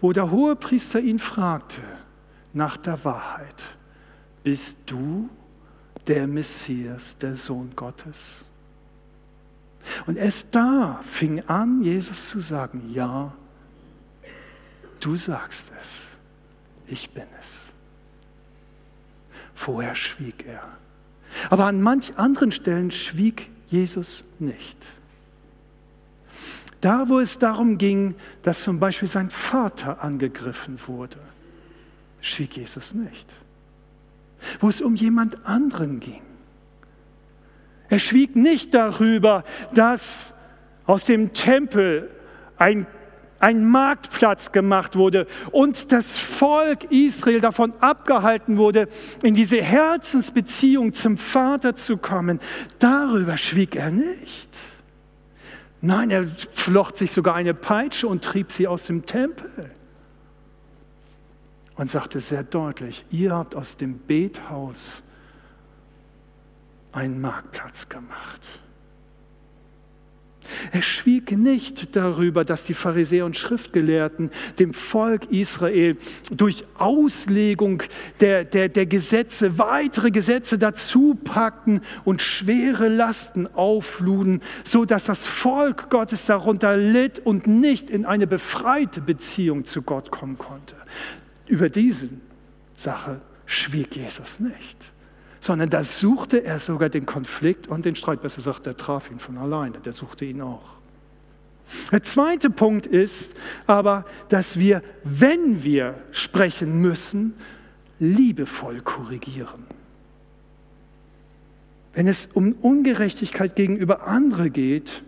wo 0.00 0.12
der 0.12 0.30
Hohepriester 0.30 1.00
ihn 1.00 1.18
fragte 1.18 1.82
nach 2.52 2.76
der 2.76 3.04
Wahrheit. 3.04 3.62
Bist 4.42 4.76
du 4.86 5.28
der 6.06 6.26
Messias, 6.26 7.16
der 7.18 7.36
Sohn 7.36 7.72
Gottes? 7.76 8.48
Und 10.06 10.16
erst 10.16 10.54
da 10.54 11.00
fing 11.04 11.40
an, 11.48 11.82
Jesus 11.82 12.28
zu 12.28 12.40
sagen, 12.40 12.90
ja, 12.92 13.32
du 15.00 15.16
sagst 15.16 15.72
es, 15.80 16.16
ich 16.86 17.10
bin 17.10 17.24
es. 17.40 17.72
Vorher 19.54 19.94
schwieg 19.94 20.46
er. 20.46 20.62
Aber 21.50 21.66
an 21.66 21.82
manch 21.82 22.16
anderen 22.16 22.52
Stellen 22.52 22.90
schwieg 22.90 23.50
Jesus 23.68 24.24
nicht. 24.38 24.86
Da, 26.82 27.08
wo 27.08 27.20
es 27.20 27.38
darum 27.38 27.78
ging, 27.78 28.16
dass 28.42 28.62
zum 28.62 28.80
Beispiel 28.80 29.08
sein 29.08 29.30
Vater 29.30 30.02
angegriffen 30.02 30.78
wurde, 30.86 31.16
schwieg 32.20 32.56
Jesus 32.56 32.92
nicht. 32.92 33.32
Wo 34.58 34.68
es 34.68 34.82
um 34.82 34.96
jemand 34.96 35.46
anderen 35.46 36.00
ging. 36.00 36.20
Er 37.88 38.00
schwieg 38.00 38.34
nicht 38.34 38.74
darüber, 38.74 39.44
dass 39.72 40.34
aus 40.84 41.04
dem 41.04 41.32
Tempel 41.32 42.10
ein 42.58 42.86
ein 43.38 43.64
Marktplatz 43.64 44.52
gemacht 44.52 44.94
wurde 44.94 45.26
und 45.50 45.90
das 45.90 46.16
Volk 46.16 46.92
Israel 46.92 47.40
davon 47.40 47.74
abgehalten 47.80 48.56
wurde, 48.56 48.88
in 49.24 49.34
diese 49.34 49.60
Herzensbeziehung 49.60 50.92
zum 50.92 51.18
Vater 51.18 51.74
zu 51.74 51.96
kommen, 51.96 52.38
darüber 52.78 53.36
schwieg 53.36 53.74
er 53.74 53.90
nicht. 53.90 54.48
Nein, 55.84 56.10
er 56.10 56.24
flocht 56.26 56.96
sich 56.96 57.10
sogar 57.10 57.34
eine 57.34 57.54
Peitsche 57.54 58.06
und 58.06 58.22
trieb 58.22 58.52
sie 58.52 58.68
aus 58.68 58.86
dem 58.86 59.04
Tempel 59.04 59.70
und 61.74 61.90
sagte 61.90 62.20
sehr 62.20 62.44
deutlich, 62.44 63.04
ihr 63.10 63.34
habt 63.34 63.56
aus 63.56 63.76
dem 63.76 63.98
Bethaus 63.98 65.02
einen 66.92 67.20
Marktplatz 67.20 67.88
gemacht. 67.88 68.48
Er 70.72 70.82
schwieg 70.82 71.32
nicht 71.32 71.94
darüber, 71.96 72.44
dass 72.44 72.64
die 72.64 72.74
Pharisäer 72.74 73.24
und 73.24 73.36
Schriftgelehrten 73.36 74.30
dem 74.58 74.74
Volk 74.74 75.30
Israel 75.30 75.96
durch 76.30 76.64
Auslegung 76.76 77.82
der, 78.20 78.44
der, 78.44 78.68
der 78.68 78.86
Gesetze 78.86 79.58
weitere 79.58 80.10
Gesetze 80.10 80.58
dazu 80.58 81.14
packten 81.14 81.80
und 82.04 82.22
schwere 82.22 82.88
Lasten 82.88 83.46
aufluden, 83.54 84.40
so 84.64 84.84
dass 84.84 85.04
das 85.04 85.26
Volk 85.26 85.90
Gottes 85.90 86.26
darunter 86.26 86.76
litt 86.76 87.18
und 87.18 87.46
nicht 87.46 87.90
in 87.90 88.04
eine 88.04 88.26
befreite 88.26 89.00
Beziehung 89.00 89.64
zu 89.64 89.82
Gott 89.82 90.10
kommen 90.10 90.38
konnte. 90.38 90.74
Über 91.46 91.68
diese 91.68 92.10
Sache 92.74 93.20
schwieg 93.46 93.96
Jesus 93.96 94.40
nicht 94.40 94.92
sondern 95.42 95.70
da 95.70 95.82
suchte 95.82 96.44
er 96.44 96.60
sogar 96.60 96.88
den 96.88 97.04
Konflikt 97.04 97.66
und 97.66 97.84
den 97.84 97.96
Streit. 97.96 98.22
Besser 98.22 98.36
gesagt, 98.36 98.64
der 98.64 98.76
traf 98.76 99.10
ihn 99.10 99.18
von 99.18 99.36
alleine, 99.36 99.80
der 99.80 99.92
suchte 99.92 100.24
ihn 100.24 100.40
auch. 100.40 100.76
Der 101.90 102.04
zweite 102.04 102.48
Punkt 102.48 102.86
ist 102.86 103.34
aber, 103.66 104.06
dass 104.28 104.60
wir, 104.60 104.84
wenn 105.02 105.64
wir 105.64 105.96
sprechen 106.12 106.80
müssen, 106.80 107.34
liebevoll 107.98 108.82
korrigieren. 108.82 109.64
Wenn 111.92 112.06
es 112.06 112.28
um 112.32 112.52
Ungerechtigkeit 112.52 113.56
gegenüber 113.56 114.06
anderen 114.06 114.52
geht, 114.52 115.02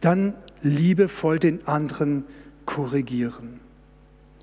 dann 0.00 0.34
liebevoll 0.62 1.40
den 1.40 1.66
anderen 1.66 2.22
korrigieren, 2.64 3.58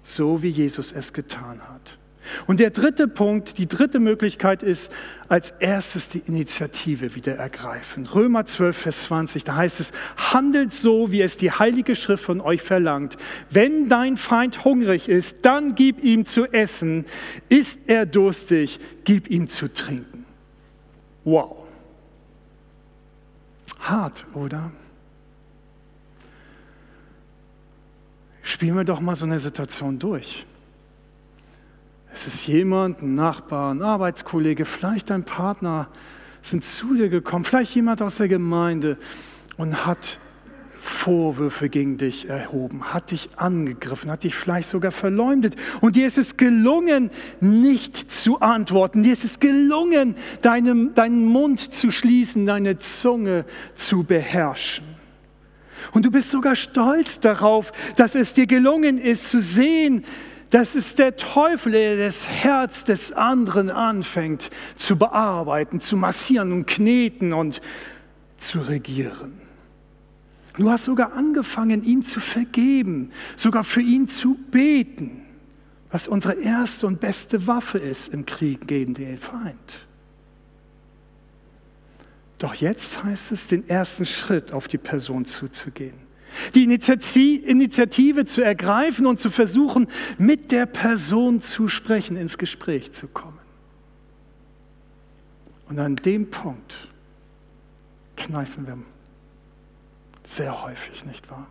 so 0.02 0.44
wie 0.44 0.50
Jesus 0.50 0.92
es 0.92 1.14
getan 1.14 1.62
hat. 1.62 1.98
Und 2.46 2.60
der 2.60 2.70
dritte 2.70 3.08
Punkt, 3.08 3.58
die 3.58 3.68
dritte 3.68 4.00
Möglichkeit 4.00 4.64
ist, 4.64 4.92
als 5.30 5.52
erstes 5.60 6.10
die 6.10 6.20
Initiative 6.20 7.16
wieder 7.16 7.36
ergreifen. 7.36 8.06
Römer 8.06 8.46
12, 8.46 8.78
Vers 8.78 9.04
20, 9.04 9.44
da 9.44 9.56
heißt 9.56 9.80
es, 9.80 9.92
handelt 10.16 10.74
so, 10.74 11.12
wie 11.12 11.22
es 11.22 11.38
die 11.38 11.52
Heilige 11.52 11.96
Schrift 11.96 12.24
von 12.24 12.42
euch 12.42 12.62
verlangt. 12.62 13.18
Wenn 13.50 13.90
dein 13.90 14.18
Feind 14.18 14.64
hungrig 14.64 15.10
ist, 15.10 15.38
dann 15.44 15.76
gib 15.76 16.04
ihm 16.04 16.26
zu 16.26 16.46
essen. 16.46 17.06
Ist 17.50 17.82
er 17.88 18.06
durstig, 18.06 18.80
gib 19.04 19.30
ihm 19.30 19.48
zu 19.48 19.72
trinken. 19.72 20.26
Wow. 21.24 21.58
Hart, 23.80 24.26
oder? 24.34 24.72
Spielen 28.42 28.78
wir 28.78 28.86
doch 28.86 29.02
mal 29.02 29.16
so 29.16 29.26
eine 29.26 29.40
Situation 29.40 30.00
durch. 30.00 30.46
Es 32.18 32.26
ist 32.26 32.48
jemand, 32.48 33.04
ein 33.04 33.14
Nachbar, 33.14 33.72
ein 33.72 33.84
Arbeitskollege, 33.84 34.66
vielleicht 34.66 35.12
ein 35.12 35.24
Partner, 35.24 35.88
sind 36.42 36.66
zu 36.66 36.96
dir 36.96 37.10
gekommen, 37.10 37.46
vielleicht 37.46 37.76
jemand 37.76 38.02
aus 38.02 38.16
der 38.16 38.28
Gemeinde 38.28 38.98
und 39.56 39.86
hat 39.86 40.18
Vorwürfe 40.74 41.70
gegen 41.70 42.00
dich 42.00 42.28
erhoben, 42.28 42.92
hat 42.92 43.12
dich 43.12 43.30
angegriffen, 43.36 44.10
hat 44.10 44.24
dich 44.24 44.34
vielleicht 44.34 44.68
sogar 44.68 44.90
verleumdet. 44.90 45.56
Und 45.80 45.96
dir 45.96 46.08
ist 46.08 46.18
es 46.18 46.38
gelungen, 46.38 47.12
nicht 47.40 48.12
zu 48.12 48.42
antworten. 48.42 49.04
Dir 49.04 49.14
ist 49.14 49.24
es 49.24 49.40
gelungen, 49.40 50.16
deinem, 50.42 50.96
deinen 50.96 51.24
Mund 51.24 51.60
zu 51.60 51.92
schließen, 51.92 52.48
deine 52.48 52.80
Zunge 52.80 53.46
zu 53.76 54.04
beherrschen. 54.04 54.86
Und 55.92 56.04
du 56.04 56.10
bist 56.10 56.32
sogar 56.32 56.56
stolz 56.56 57.20
darauf, 57.20 57.72
dass 57.96 58.16
es 58.16 58.34
dir 58.34 58.48
gelungen 58.48 58.98
ist 58.98 59.30
zu 59.30 59.40
sehen, 59.40 60.04
das 60.50 60.76
ist 60.76 61.00
der 61.00 61.18
Teufel, 61.18 61.74
der 61.74 61.98
das 61.98 62.28
Herz 62.28 62.84
des 62.84 63.12
anderen 63.12 63.70
anfängt 63.70 64.50
zu 64.76 64.96
bearbeiten, 64.96 65.80
zu 65.80 65.98
massieren 65.98 66.54
und 66.54 66.66
kneten 66.68 67.34
und 67.34 67.62
zu 68.38 68.60
regieren. 68.60 69.34
Du 70.56 70.72
hast 70.72 70.86
sogar 70.86 71.14
angefangen, 71.14 71.84
ihm 71.84 72.02
zu 72.02 72.20
vergeben, 72.20 73.12
sogar 73.36 73.64
für 73.64 73.82
ihn 73.82 74.08
zu 74.08 74.36
beten, 74.50 75.22
was 75.92 76.08
unsere 76.08 76.34
erste 76.34 76.88
und 76.88 77.00
beste 77.00 77.46
Waffe 77.46 77.78
ist 77.78 78.14
im 78.14 78.26
Krieg 78.26 78.68
gegen 78.68 78.94
den 78.94 79.18
Feind. 79.18 79.88
Doch 82.40 82.54
jetzt 82.56 83.04
heißt 83.04 83.32
es, 83.32 83.48
den 83.48 83.68
ersten 83.68 84.06
Schritt 84.06 84.52
auf 84.52 84.68
die 84.68 84.78
Person 84.78 85.26
zuzugehen. 85.26 86.07
Die 86.56 86.64
Initiative 86.64 88.26
zu 88.26 88.42
ergreifen 88.42 89.06
und 89.06 89.20
zu 89.20 89.30
versuchen, 89.30 89.88
mit 90.18 90.52
der 90.52 90.66
Person 90.66 91.42
zu 91.42 91.68
sprechen, 91.68 92.18
ins 92.18 92.38
Gespräch 92.38 92.92
zu 92.92 93.08
kommen. 93.08 93.40
Und 95.70 95.80
an 95.80 95.96
dem 95.96 96.30
Punkt 96.30 96.90
kneifen 98.16 98.68
wir 98.68 98.78
sehr 100.24 100.64
häufig, 100.64 101.06
nicht 101.06 101.30
wahr? 101.30 101.48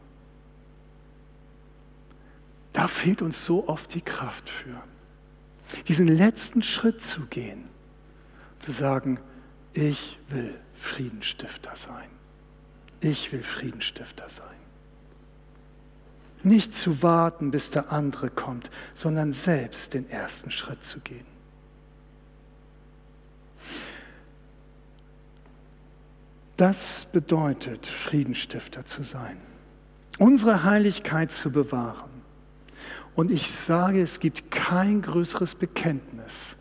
Da 2.72 2.88
fehlt 2.88 3.22
uns 3.22 3.44
so 3.44 3.68
oft 3.68 3.94
die 3.94 4.02
Kraft 4.02 4.50
für, 4.50 4.82
diesen 5.88 6.08
letzten 6.08 6.62
Schritt 6.62 7.02
zu 7.02 7.26
gehen, 7.26 7.64
zu 8.58 8.70
sagen, 8.70 9.18
ich 9.72 10.18
will 10.28 10.54
Friedenstifter 10.74 11.74
sein. 11.74 12.08
Ich 13.00 13.32
will 13.32 13.42
Friedenstifter 13.42 14.28
sein. 14.28 14.55
Nicht 16.46 16.74
zu 16.74 17.02
warten, 17.02 17.50
bis 17.50 17.70
der 17.70 17.90
andere 17.90 18.30
kommt, 18.30 18.70
sondern 18.94 19.32
selbst 19.32 19.94
den 19.94 20.08
ersten 20.08 20.52
Schritt 20.52 20.84
zu 20.84 21.00
gehen. 21.00 21.26
Das 26.56 27.08
bedeutet, 27.10 27.88
Friedenstifter 27.88 28.84
zu 28.84 29.02
sein, 29.02 29.38
unsere 30.18 30.62
Heiligkeit 30.62 31.32
zu 31.32 31.50
bewahren. 31.50 32.10
Und 33.16 33.32
ich 33.32 33.50
sage, 33.50 34.00
es 34.00 34.20
gibt 34.20 34.52
kein 34.52 35.02
größeres 35.02 35.56
Bekenntnis 35.56 36.54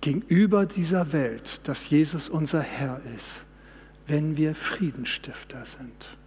gegenüber 0.00 0.64
dieser 0.64 1.12
Welt, 1.12 1.66
dass 1.66 1.90
Jesus 1.90 2.28
unser 2.28 2.62
Herr 2.62 3.00
ist, 3.16 3.44
wenn 4.06 4.36
wir 4.36 4.54
Friedenstifter 4.54 5.64
sind. 5.64 6.17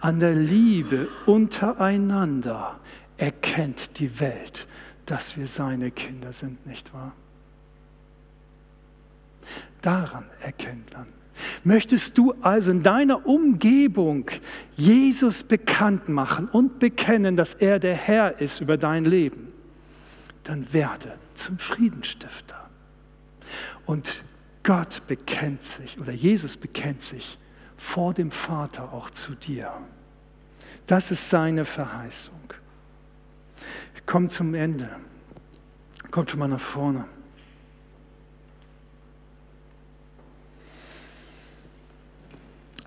An 0.00 0.20
der 0.20 0.34
Liebe 0.34 1.08
untereinander 1.26 2.80
erkennt 3.16 3.98
die 3.98 4.20
Welt, 4.20 4.66
dass 5.06 5.36
wir 5.36 5.46
seine 5.46 5.90
Kinder 5.90 6.32
sind, 6.32 6.66
nicht 6.66 6.92
wahr? 6.94 7.12
Daran 9.82 10.24
erkennt 10.40 10.92
man. 10.92 11.06
Möchtest 11.64 12.18
du 12.18 12.34
also 12.42 12.70
in 12.70 12.82
deiner 12.82 13.26
Umgebung 13.26 14.30
Jesus 14.76 15.42
bekannt 15.42 16.08
machen 16.08 16.48
und 16.48 16.78
bekennen, 16.78 17.36
dass 17.36 17.54
er 17.54 17.78
der 17.78 17.94
Herr 17.94 18.40
ist 18.40 18.60
über 18.60 18.76
dein 18.76 19.04
Leben, 19.04 19.48
dann 20.44 20.72
werde 20.72 21.14
zum 21.34 21.58
Friedenstifter. 21.58 22.68
Und 23.86 24.22
Gott 24.62 25.02
bekennt 25.06 25.64
sich 25.64 25.98
oder 25.98 26.12
Jesus 26.12 26.56
bekennt 26.56 27.02
sich 27.02 27.38
vor 27.80 28.12
dem 28.12 28.30
Vater 28.30 28.92
auch 28.92 29.10
zu 29.10 29.34
dir. 29.34 29.72
Das 30.86 31.10
ist 31.10 31.30
seine 31.30 31.64
Verheißung. 31.64 32.38
Ich 33.96 34.04
komme 34.04 34.28
zum 34.28 34.54
Ende. 34.54 34.88
Kommt 36.10 36.30
schon 36.30 36.40
mal 36.40 36.48
nach 36.48 36.60
vorne. 36.60 37.06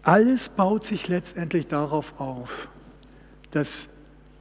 Alles 0.04 0.48
baut 0.50 0.86
sich 0.86 1.08
letztendlich 1.08 1.68
darauf 1.68 2.20
auf, 2.20 2.68
dass 3.52 3.90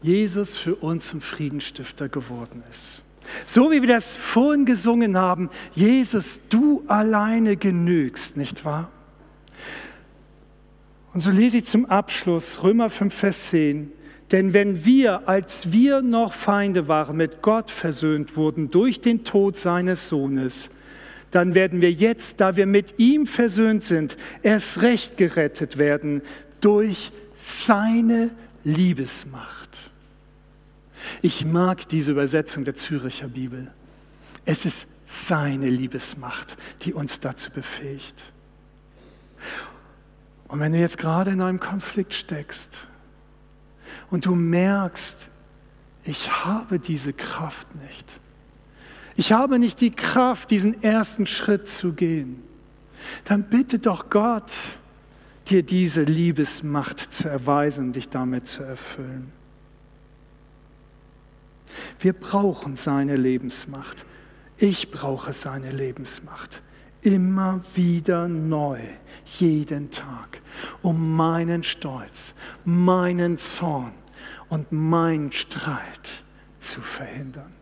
Jesus 0.02 0.58
für 0.58 0.74
uns 0.74 1.06
zum 1.06 1.22
Friedensstifter 1.22 2.08
geworden 2.08 2.62
ist. 2.70 3.02
So 3.46 3.70
wie 3.70 3.80
wir 3.80 3.88
das 3.88 4.16
vorhin 4.16 4.66
gesungen 4.66 5.16
haben, 5.16 5.48
Jesus, 5.74 6.40
du 6.50 6.84
alleine 6.88 7.56
genügst, 7.56 8.36
nicht 8.36 8.64
wahr? 8.64 8.90
Und 11.12 11.20
so 11.20 11.30
lese 11.30 11.58
ich 11.58 11.66
zum 11.66 11.86
Abschluss 11.86 12.62
Römer 12.62 12.88
5, 12.88 13.14
Vers 13.14 13.48
10. 13.48 13.92
Denn 14.30 14.54
wenn 14.54 14.86
wir, 14.86 15.28
als 15.28 15.70
wir 15.72 16.00
noch 16.00 16.32
Feinde 16.32 16.88
waren, 16.88 17.18
mit 17.18 17.42
Gott 17.42 17.70
versöhnt 17.70 18.36
wurden 18.36 18.70
durch 18.70 19.00
den 19.00 19.24
Tod 19.24 19.58
seines 19.58 20.08
Sohnes, 20.08 20.70
dann 21.30 21.54
werden 21.54 21.82
wir 21.82 21.92
jetzt, 21.92 22.40
da 22.40 22.56
wir 22.56 22.66
mit 22.66 22.98
ihm 22.98 23.26
versöhnt 23.26 23.84
sind, 23.84 24.16
erst 24.42 24.80
recht 24.82 25.18
gerettet 25.18 25.76
werden 25.76 26.22
durch 26.60 27.12
seine 27.34 28.30
Liebesmacht. 28.64 29.90
Ich 31.20 31.44
mag 31.44 31.88
diese 31.88 32.12
Übersetzung 32.12 32.64
der 32.64 32.74
Züricher 32.74 33.28
Bibel. 33.28 33.70
Es 34.44 34.64
ist 34.64 34.88
seine 35.06 35.68
Liebesmacht, 35.68 36.56
die 36.82 36.94
uns 36.94 37.20
dazu 37.20 37.50
befähigt. 37.50 38.16
Und 40.52 40.60
wenn 40.60 40.72
du 40.72 40.78
jetzt 40.78 40.98
gerade 40.98 41.30
in 41.30 41.40
einem 41.40 41.60
Konflikt 41.60 42.12
steckst 42.12 42.86
und 44.10 44.26
du 44.26 44.34
merkst, 44.34 45.30
ich 46.04 46.44
habe 46.44 46.78
diese 46.78 47.14
Kraft 47.14 47.66
nicht, 47.76 48.20
ich 49.16 49.32
habe 49.32 49.58
nicht 49.58 49.80
die 49.80 49.92
Kraft, 49.92 50.50
diesen 50.50 50.82
ersten 50.82 51.24
Schritt 51.24 51.68
zu 51.68 51.94
gehen, 51.94 52.42
dann 53.24 53.44
bitte 53.44 53.78
doch 53.78 54.10
Gott, 54.10 54.52
dir 55.48 55.62
diese 55.62 56.02
Liebesmacht 56.02 56.98
zu 56.98 57.30
erweisen 57.30 57.86
und 57.86 57.96
dich 57.96 58.10
damit 58.10 58.46
zu 58.46 58.62
erfüllen. 58.62 59.32
Wir 61.98 62.12
brauchen 62.12 62.76
seine 62.76 63.16
Lebensmacht. 63.16 64.04
Ich 64.58 64.90
brauche 64.90 65.32
seine 65.32 65.70
Lebensmacht. 65.70 66.60
Immer 67.02 67.60
wieder 67.74 68.28
neu, 68.28 68.78
jeden 69.38 69.90
Tag, 69.90 70.40
um 70.82 71.16
meinen 71.16 71.64
Stolz, 71.64 72.34
meinen 72.64 73.38
Zorn 73.38 73.92
und 74.48 74.70
meinen 74.70 75.32
Streit 75.32 76.22
zu 76.60 76.80
verhindern. 76.80 77.52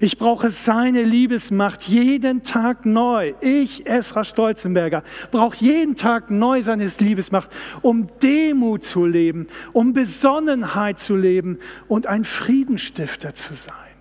Ich 0.00 0.18
brauche 0.18 0.50
seine 0.50 1.02
Liebesmacht 1.02 1.84
jeden 1.84 2.42
Tag 2.42 2.86
neu. 2.86 3.34
Ich, 3.40 3.86
Esra 3.86 4.24
Stolzenberger, 4.24 5.02
brauche 5.30 5.56
jeden 5.56 5.96
Tag 5.96 6.30
neu 6.30 6.62
seine 6.62 6.86
Liebesmacht, 6.86 7.50
um 7.82 8.08
Demut 8.22 8.84
zu 8.84 9.06
leben, 9.06 9.46
um 9.72 9.92
Besonnenheit 9.92 11.00
zu 11.00 11.16
leben 11.16 11.58
und 11.88 12.06
ein 12.06 12.24
Friedenstifter 12.24 13.34
zu 13.34 13.54
sein. 13.54 13.91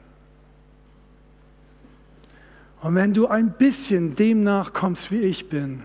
Und 2.81 2.95
wenn 2.95 3.13
du 3.13 3.27
ein 3.27 3.51
bisschen 3.51 4.15
dem 4.15 4.43
nachkommst, 4.43 5.11
wie 5.11 5.19
ich 5.19 5.49
bin, 5.49 5.83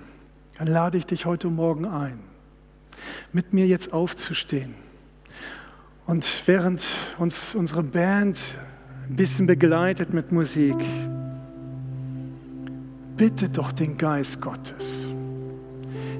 dann 0.58 0.66
lade 0.66 0.96
ich 0.96 1.04
dich 1.04 1.26
heute 1.26 1.48
Morgen 1.48 1.84
ein, 1.84 2.18
mit 3.32 3.52
mir 3.52 3.66
jetzt 3.66 3.92
aufzustehen. 3.92 4.74
Und 6.06 6.42
während 6.46 6.86
uns 7.18 7.54
unsere 7.54 7.82
Band 7.82 8.56
ein 9.08 9.16
bisschen 9.16 9.46
begleitet 9.46 10.14
mit 10.14 10.32
Musik. 10.32 10.76
Bitte 13.16 13.48
doch 13.48 13.72
den 13.72 13.98
Geist 13.98 14.40
Gottes, 14.40 15.08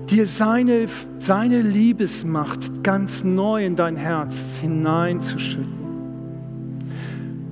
dir 0.09 0.27
seine, 0.27 0.89
seine 1.19 1.63
Liebesmacht 1.63 2.83
ganz 2.83 3.25
neu 3.25 3.65
in 3.65 3.77
dein 3.77 3.97
Herz 3.97 4.59
hineinzuschütten. 4.59 5.87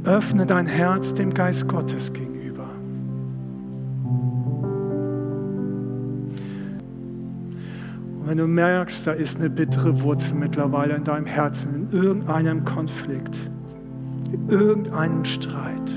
Öffne 0.04 0.44
dein 0.44 0.66
Herz 0.66 1.14
dem 1.14 1.32
Geist 1.32 1.66
Gottes 1.68 2.12
gegenüber. 2.12 2.33
Und 8.24 8.30
wenn 8.30 8.38
du 8.38 8.46
merkst, 8.46 9.06
da 9.06 9.12
ist 9.12 9.38
eine 9.38 9.50
bittere 9.50 10.00
Wurzel 10.00 10.34
mittlerweile 10.34 10.94
in 10.94 11.04
deinem 11.04 11.26
Herzen, 11.26 11.90
in 11.92 11.98
irgendeinem 11.98 12.64
Konflikt, 12.64 13.38
irgendeinen 14.48 15.26
Streit. 15.26 15.92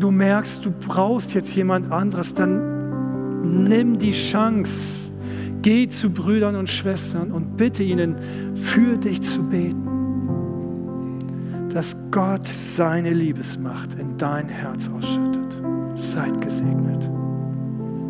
Du 0.00 0.10
merkst, 0.10 0.64
du 0.64 0.72
brauchst 0.72 1.34
jetzt 1.34 1.54
jemand 1.54 1.92
anderes, 1.92 2.34
dann 2.34 3.62
nimm 3.62 3.96
die 3.96 4.10
Chance, 4.10 5.12
geh 5.62 5.88
zu 5.88 6.10
Brüdern 6.10 6.56
und 6.56 6.68
Schwestern 6.68 7.30
und 7.30 7.56
bitte 7.56 7.84
ihnen, 7.84 8.16
für 8.56 8.96
dich 8.96 9.22
zu 9.22 9.40
beten, 9.44 9.86
dass 11.72 11.96
Gott 12.10 12.44
seine 12.44 13.12
Liebesmacht 13.12 13.94
in 13.94 14.18
dein 14.18 14.48
Herz 14.48 14.88
ausschüttet. 14.88 15.62
Seid 15.94 16.40
gesegnet. 16.40 17.08